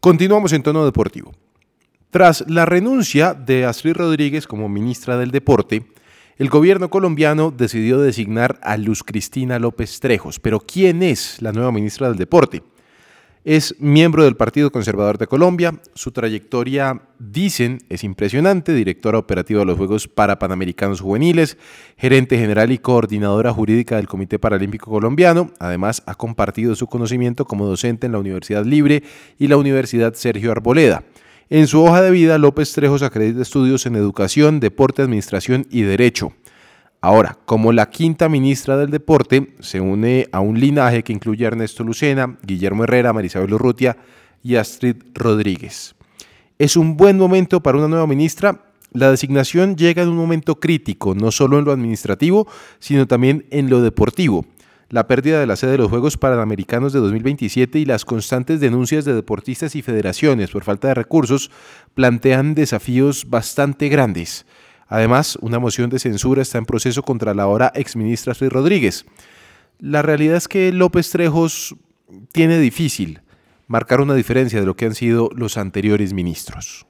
Continuamos 0.00 0.54
en 0.54 0.62
tono 0.62 0.86
deportivo. 0.86 1.34
Tras 2.08 2.48
la 2.48 2.64
renuncia 2.64 3.34
de 3.34 3.66
Astrid 3.66 3.92
Rodríguez 3.92 4.46
como 4.46 4.66
ministra 4.66 5.18
del 5.18 5.30
Deporte, 5.30 5.84
el 6.38 6.48
gobierno 6.48 6.88
colombiano 6.88 7.50
decidió 7.50 8.00
designar 8.00 8.58
a 8.62 8.78
Luz 8.78 9.02
Cristina 9.02 9.58
López 9.58 10.00
Trejos. 10.00 10.40
Pero 10.40 10.60
¿quién 10.60 11.02
es 11.02 11.42
la 11.42 11.52
nueva 11.52 11.70
ministra 11.70 12.08
del 12.08 12.16
Deporte? 12.16 12.62
Es 13.44 13.74
miembro 13.78 14.24
del 14.24 14.36
Partido 14.36 14.70
Conservador 14.70 15.16
de 15.16 15.26
Colombia. 15.26 15.72
Su 15.94 16.12
trayectoria, 16.12 17.00
dicen, 17.18 17.78
es 17.88 18.04
impresionante. 18.04 18.74
Directora 18.74 19.16
operativa 19.16 19.60
de 19.60 19.64
los 19.64 19.78
Juegos 19.78 20.08
para 20.08 20.38
Panamericanos 20.38 21.00
Juveniles, 21.00 21.56
gerente 21.96 22.36
general 22.36 22.70
y 22.70 22.76
coordinadora 22.76 23.50
jurídica 23.50 23.96
del 23.96 24.08
Comité 24.08 24.38
Paralímpico 24.38 24.90
Colombiano. 24.90 25.52
Además, 25.58 26.02
ha 26.04 26.16
compartido 26.16 26.74
su 26.74 26.86
conocimiento 26.86 27.46
como 27.46 27.64
docente 27.64 28.04
en 28.04 28.12
la 28.12 28.18
Universidad 28.18 28.66
Libre 28.66 29.04
y 29.38 29.46
la 29.48 29.56
Universidad 29.56 30.12
Sergio 30.12 30.52
Arboleda. 30.52 31.04
En 31.48 31.66
su 31.66 31.82
hoja 31.82 32.02
de 32.02 32.10
vida, 32.10 32.36
López 32.36 32.70
Trejos 32.74 33.02
acredita 33.02 33.40
estudios 33.40 33.86
en 33.86 33.96
educación, 33.96 34.60
deporte, 34.60 35.00
administración 35.00 35.66
y 35.70 35.80
derecho. 35.80 36.34
Ahora, 37.02 37.38
como 37.46 37.72
la 37.72 37.88
quinta 37.88 38.28
ministra 38.28 38.76
del 38.76 38.90
Deporte, 38.90 39.54
se 39.60 39.80
une 39.80 40.28
a 40.32 40.40
un 40.40 40.60
linaje 40.60 41.02
que 41.02 41.14
incluye 41.14 41.44
a 41.46 41.48
Ernesto 41.48 41.82
Lucena, 41.82 42.36
Guillermo 42.42 42.84
Herrera, 42.84 43.14
Marisabel 43.14 43.54
Urrutia 43.54 43.96
y 44.42 44.56
Astrid 44.56 44.96
Rodríguez. 45.14 45.94
¿Es 46.58 46.76
un 46.76 46.98
buen 46.98 47.16
momento 47.16 47.62
para 47.62 47.78
una 47.78 47.88
nueva 47.88 48.06
ministra? 48.06 48.64
La 48.92 49.10
designación 49.10 49.76
llega 49.76 50.02
en 50.02 50.10
un 50.10 50.16
momento 50.16 50.60
crítico, 50.60 51.14
no 51.14 51.30
solo 51.30 51.58
en 51.58 51.64
lo 51.64 51.72
administrativo, 51.72 52.46
sino 52.80 53.06
también 53.06 53.46
en 53.50 53.70
lo 53.70 53.80
deportivo. 53.80 54.44
La 54.90 55.06
pérdida 55.06 55.40
de 55.40 55.46
la 55.46 55.56
sede 55.56 55.70
de 55.70 55.78
los 55.78 55.88
Juegos 55.88 56.18
Panamericanos 56.18 56.92
de 56.92 56.98
2027 56.98 57.78
y 57.78 57.86
las 57.86 58.04
constantes 58.04 58.60
denuncias 58.60 59.06
de 59.06 59.14
deportistas 59.14 59.74
y 59.74 59.80
federaciones 59.80 60.50
por 60.50 60.64
falta 60.64 60.88
de 60.88 60.94
recursos 60.94 61.50
plantean 61.94 62.54
desafíos 62.54 63.30
bastante 63.30 63.88
grandes. 63.88 64.44
Además, 64.90 65.38
una 65.40 65.60
moción 65.60 65.88
de 65.88 66.00
censura 66.00 66.42
está 66.42 66.58
en 66.58 66.66
proceso 66.66 67.02
contra 67.04 67.32
la 67.32 67.44
ahora 67.44 67.72
exministra 67.76 68.34
Luis 68.38 68.52
Rodríguez. 68.52 69.06
La 69.78 70.02
realidad 70.02 70.36
es 70.36 70.48
que 70.48 70.72
López 70.72 71.10
Trejos 71.10 71.76
tiene 72.32 72.58
difícil 72.58 73.20
marcar 73.68 74.00
una 74.00 74.14
diferencia 74.14 74.58
de 74.58 74.66
lo 74.66 74.74
que 74.74 74.86
han 74.86 74.96
sido 74.96 75.30
los 75.34 75.56
anteriores 75.56 76.12
ministros. 76.12 76.86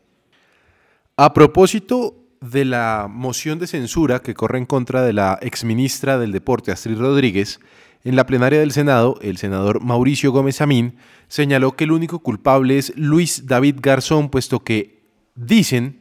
A 1.19 1.35
propósito 1.35 2.17
de 2.41 2.65
la 2.65 3.07
moción 3.11 3.59
de 3.59 3.67
censura 3.67 4.23
que 4.23 4.33
corre 4.33 4.57
en 4.57 4.65
contra 4.65 5.03
de 5.03 5.13
la 5.13 5.39
exministra 5.43 6.19
del 6.19 6.33
Deporte, 6.33 6.73
Astrid 6.73 6.99
Rodríguez, 6.99 7.61
en 8.03 8.17
la 8.17 8.25
plenaria 8.25 8.61
del 8.61 8.73
Senado, 8.73 9.19
el 9.21 9.37
senador 9.37 9.85
Mauricio 9.85 10.33
Gómez 10.33 10.63
Amín 10.63 10.97
señaló 11.29 11.73
que 11.73 11.85
el 11.85 11.93
único 11.93 12.21
culpable 12.21 12.79
es 12.79 12.97
Luis 12.97 13.47
David 13.47 13.77
Garzón, 13.83 14.31
puesto 14.31 14.61
que, 14.61 15.03
dicen, 15.35 16.00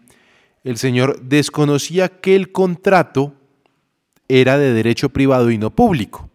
el 0.64 0.78
señor 0.78 1.22
desconocía 1.22 2.10
que 2.10 2.36
el 2.36 2.52
contrato 2.52 3.34
era 4.28 4.58
de 4.58 4.74
derecho 4.74 5.10
privado 5.10 5.52
y 5.52 5.58
no 5.58 5.76
público. 5.76 6.30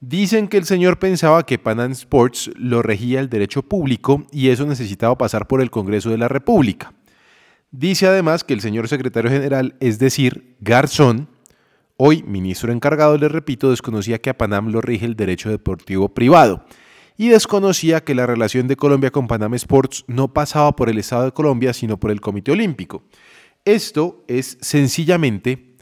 Dicen 0.00 0.48
que 0.48 0.56
el 0.56 0.64
señor 0.64 0.98
pensaba 0.98 1.44
que 1.44 1.58
Panam 1.58 1.92
Sports 1.92 2.50
lo 2.56 2.80
regía 2.80 3.20
el 3.20 3.28
derecho 3.28 3.62
público 3.62 4.26
y 4.32 4.48
eso 4.48 4.64
necesitaba 4.66 5.18
pasar 5.18 5.46
por 5.46 5.60
el 5.60 5.70
Congreso 5.70 6.08
de 6.08 6.16
la 6.16 6.28
República. 6.28 6.94
Dice 7.70 8.06
además 8.06 8.42
que 8.42 8.54
el 8.54 8.62
señor 8.62 8.88
secretario 8.88 9.30
general, 9.30 9.76
es 9.78 9.98
decir, 9.98 10.56
Garzón, 10.60 11.28
hoy 11.98 12.22
ministro 12.22 12.72
encargado, 12.72 13.18
le 13.18 13.28
repito, 13.28 13.70
desconocía 13.70 14.18
que 14.18 14.30
a 14.30 14.38
Panam 14.38 14.68
lo 14.68 14.80
rige 14.80 15.04
el 15.04 15.16
derecho 15.16 15.50
deportivo 15.50 16.08
privado 16.08 16.64
y 17.18 17.28
desconocía 17.28 18.02
que 18.02 18.14
la 18.14 18.26
relación 18.26 18.66
de 18.66 18.76
Colombia 18.76 19.10
con 19.10 19.28
Panam 19.28 19.52
Sports 19.52 20.04
no 20.06 20.32
pasaba 20.32 20.74
por 20.74 20.88
el 20.88 20.96
Estado 20.96 21.26
de 21.26 21.32
Colombia, 21.32 21.74
sino 21.74 22.00
por 22.00 22.10
el 22.10 22.22
Comité 22.22 22.52
Olímpico. 22.52 23.02
Esto 23.64 24.24
es 24.26 24.58
sencillamente 24.60 25.76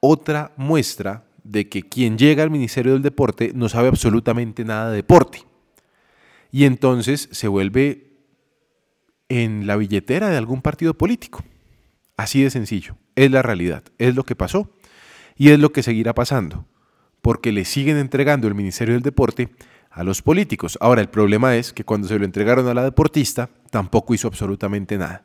otra 0.00 0.52
muestra 0.56 1.24
de 1.44 1.68
que 1.68 1.82
quien 1.82 2.18
llega 2.18 2.42
al 2.42 2.50
Ministerio 2.50 2.92
del 2.92 3.02
Deporte 3.02 3.52
no 3.54 3.68
sabe 3.68 3.88
absolutamente 3.88 4.64
nada 4.64 4.90
de 4.90 4.96
deporte. 4.96 5.44
Y 6.50 6.64
entonces 6.64 7.28
se 7.32 7.48
vuelve 7.48 8.12
en 9.28 9.66
la 9.66 9.76
billetera 9.76 10.28
de 10.28 10.36
algún 10.36 10.62
partido 10.62 10.94
político. 10.94 11.44
Así 12.16 12.42
de 12.42 12.50
sencillo. 12.50 12.96
Es 13.16 13.30
la 13.30 13.42
realidad. 13.42 13.82
Es 13.98 14.14
lo 14.14 14.24
que 14.24 14.36
pasó. 14.36 14.70
Y 15.36 15.50
es 15.50 15.58
lo 15.58 15.72
que 15.72 15.82
seguirá 15.82 16.14
pasando. 16.14 16.66
Porque 17.22 17.52
le 17.52 17.64
siguen 17.64 17.96
entregando 17.96 18.48
el 18.48 18.54
Ministerio 18.54 18.94
del 18.94 19.02
Deporte 19.02 19.50
a 19.90 20.04
los 20.04 20.22
políticos. 20.22 20.76
Ahora, 20.80 21.00
el 21.00 21.08
problema 21.08 21.56
es 21.56 21.72
que 21.72 21.84
cuando 21.84 22.08
se 22.08 22.18
lo 22.18 22.24
entregaron 22.24 22.68
a 22.68 22.74
la 22.74 22.84
deportista, 22.84 23.48
tampoco 23.70 24.14
hizo 24.14 24.28
absolutamente 24.28 24.98
nada. 24.98 25.24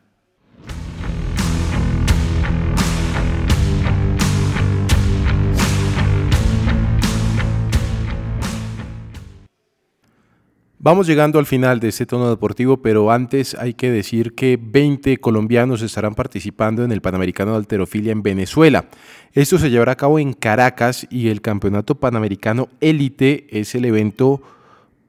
Vamos 10.88 11.06
llegando 11.06 11.38
al 11.38 11.46
final 11.46 11.82
de 11.82 11.90
este 11.90 12.06
tono 12.06 12.30
deportivo, 12.30 12.78
pero 12.78 13.12
antes 13.12 13.56
hay 13.56 13.74
que 13.74 13.92
decir 13.92 14.36
que 14.36 14.58
20 14.58 15.18
colombianos 15.18 15.82
estarán 15.82 16.16
participando 16.16 16.86
en 16.86 16.94
el 16.94 17.02
Panamericano 17.02 17.52
de 17.52 17.58
Alterofilia 17.58 18.14
en 18.14 18.24
Venezuela. 18.24 18.86
Esto 19.34 19.58
se 19.58 19.70
llevará 19.70 19.92
a 19.92 19.98
cabo 19.98 20.18
en 20.18 20.32
Caracas 20.32 21.06
y 21.10 21.28
el 21.28 21.42
Campeonato 21.42 21.96
Panamericano 21.96 22.70
Élite 22.80 23.48
es 23.50 23.76
el 23.76 23.84
evento 23.84 24.42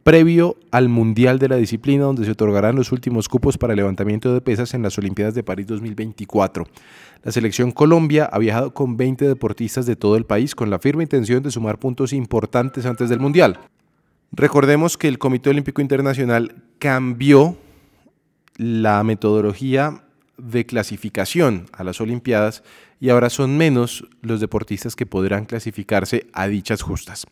previo 0.03 0.57
al 0.73 0.89
Mundial 0.89 1.39
de 1.39 1.49
la 1.49 1.55
Disciplina 1.55 2.07
donde 2.07 2.25
se 2.25 2.33
otorgarán 2.33 2.75
los 2.75 2.91
últimos 2.91 3.29
cupos 3.29 3.57
para 3.57 3.77
levantamiento 3.77 4.35
de 4.35 4.41
pesas 4.41 4.75
en 4.75 4.83
las 4.83 4.99
Olimpiadas 4.99 5.37
de 5.37 5.45
París 5.45 5.69
2024. 5.69 6.67
La 7.23 7.31
selección 7.31 7.71
Colombia 7.71 8.25
ha 8.25 8.41
viajado 8.41 8.75
con 8.75 8.97
20 8.97 9.29
deportistas 9.29 9.87
de 9.87 9.95
todo 9.95 10.17
el 10.17 10.25
país 10.25 10.57
con 10.57 10.71
la 10.71 10.81
firme 10.81 11.05
intención 11.05 11.41
de 11.45 11.53
sumar 11.53 11.79
puntos 11.79 12.13
importantes 12.13 12.85
antes 12.85 13.09
del 13.09 13.21
Mundial. 13.21 13.61
Recordemos 14.33 14.97
que 14.97 15.09
el 15.09 15.19
Comité 15.19 15.51
Olímpico 15.51 15.81
Internacional 15.81 16.63
cambió 16.79 17.57
la 18.57 19.03
metodología 19.05 20.03
de 20.37 20.67
clasificación 20.67 21.67
a 21.73 21.85
las 21.85 22.01
Olimpiadas 22.01 22.63
y 23.01 23.11
ahora 23.11 23.31
son 23.31 23.57
menos 23.57 24.07
los 24.23 24.41
deportistas 24.41 24.97
que 24.97 25.07
podrán 25.07 25.45
clasificarse 25.45 26.27
a 26.33 26.47
dichas 26.47 26.83
justas. 26.83 27.27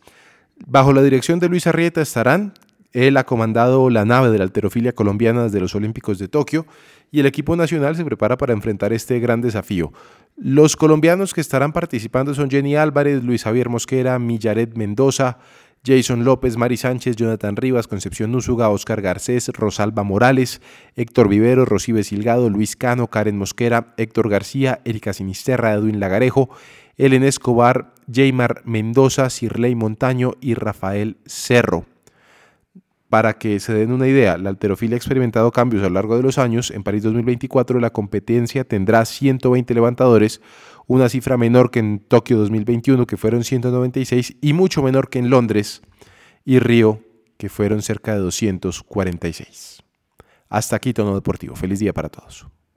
Bajo 0.66 0.92
la 0.92 1.02
dirección 1.02 1.38
de 1.38 1.48
Luis 1.48 1.66
Arrieta 1.66 2.00
estarán, 2.00 2.54
él 2.92 3.16
ha 3.18 3.24
comandado 3.24 3.90
la 3.90 4.04
nave 4.04 4.30
de 4.30 4.38
la 4.38 4.44
alterofilia 4.44 4.94
colombiana 4.94 5.44
desde 5.44 5.60
los 5.60 5.74
Olímpicos 5.74 6.18
de 6.18 6.28
Tokio 6.28 6.66
y 7.10 7.20
el 7.20 7.26
equipo 7.26 7.54
nacional 7.54 7.94
se 7.94 8.04
prepara 8.04 8.38
para 8.38 8.54
enfrentar 8.54 8.92
este 8.92 9.20
gran 9.20 9.42
desafío. 9.42 9.92
Los 10.36 10.76
colombianos 10.76 11.34
que 11.34 11.40
estarán 11.40 11.72
participando 11.72 12.34
son 12.34 12.50
Jenny 12.50 12.74
Álvarez, 12.74 13.22
Luis 13.22 13.44
Javier 13.44 13.68
Mosquera, 13.68 14.18
Millaret 14.18 14.76
Mendoza, 14.76 15.38
Jason 15.86 16.24
López, 16.24 16.56
Mari 16.56 16.76
Sánchez, 16.76 17.14
Jonathan 17.14 17.54
Rivas, 17.54 17.86
Concepción 17.86 18.32
Núsuga, 18.32 18.68
Oscar 18.70 19.00
Garcés, 19.00 19.48
Rosalba 19.48 20.02
Morales, 20.02 20.60
Héctor 20.96 21.28
Vivero, 21.28 21.64
Rocibe 21.64 22.02
Silgado, 22.02 22.50
Luis 22.50 22.74
Cano, 22.74 23.06
Karen 23.06 23.38
Mosquera, 23.38 23.94
Héctor 23.96 24.28
García, 24.28 24.80
Erika 24.84 25.12
Sinisterra, 25.12 25.74
Edwin 25.74 26.00
Lagarejo, 26.00 26.50
Ellen 26.96 27.22
Escobar, 27.22 27.94
Jaymar 28.12 28.62
Mendoza, 28.64 29.30
Sirley 29.30 29.76
Montaño 29.76 30.32
y 30.40 30.54
Rafael 30.54 31.18
Cerro. 31.24 31.86
Para 33.08 33.34
que 33.34 33.60
se 33.60 33.72
den 33.72 33.92
una 33.92 34.08
idea, 34.08 34.36
la 34.36 34.50
alterofilia 34.50 34.96
ha 34.96 34.98
experimentado 34.98 35.52
cambios 35.52 35.84
a 35.84 35.86
lo 35.86 35.94
largo 35.94 36.16
de 36.16 36.24
los 36.24 36.38
años. 36.38 36.72
En 36.72 36.82
París 36.82 37.04
2024 37.04 37.78
la 37.78 37.90
competencia 37.90 38.64
tendrá 38.64 39.04
120 39.04 39.72
levantadores, 39.74 40.40
una 40.86 41.08
cifra 41.08 41.36
menor 41.36 41.70
que 41.70 41.80
en 41.80 41.98
Tokio 41.98 42.38
2021, 42.38 43.06
que 43.06 43.16
fueron 43.16 43.44
196, 43.44 44.36
y 44.40 44.52
mucho 44.52 44.82
menor 44.82 45.08
que 45.08 45.18
en 45.18 45.30
Londres 45.30 45.82
y 46.44 46.58
Río, 46.58 47.00
que 47.36 47.48
fueron 47.48 47.82
cerca 47.82 48.14
de 48.14 48.20
246. 48.20 49.82
Hasta 50.48 50.76
aquí 50.76 50.92
Tono 50.92 51.14
Deportivo. 51.14 51.56
Feliz 51.56 51.80
día 51.80 51.92
para 51.92 52.08
todos. 52.08 52.46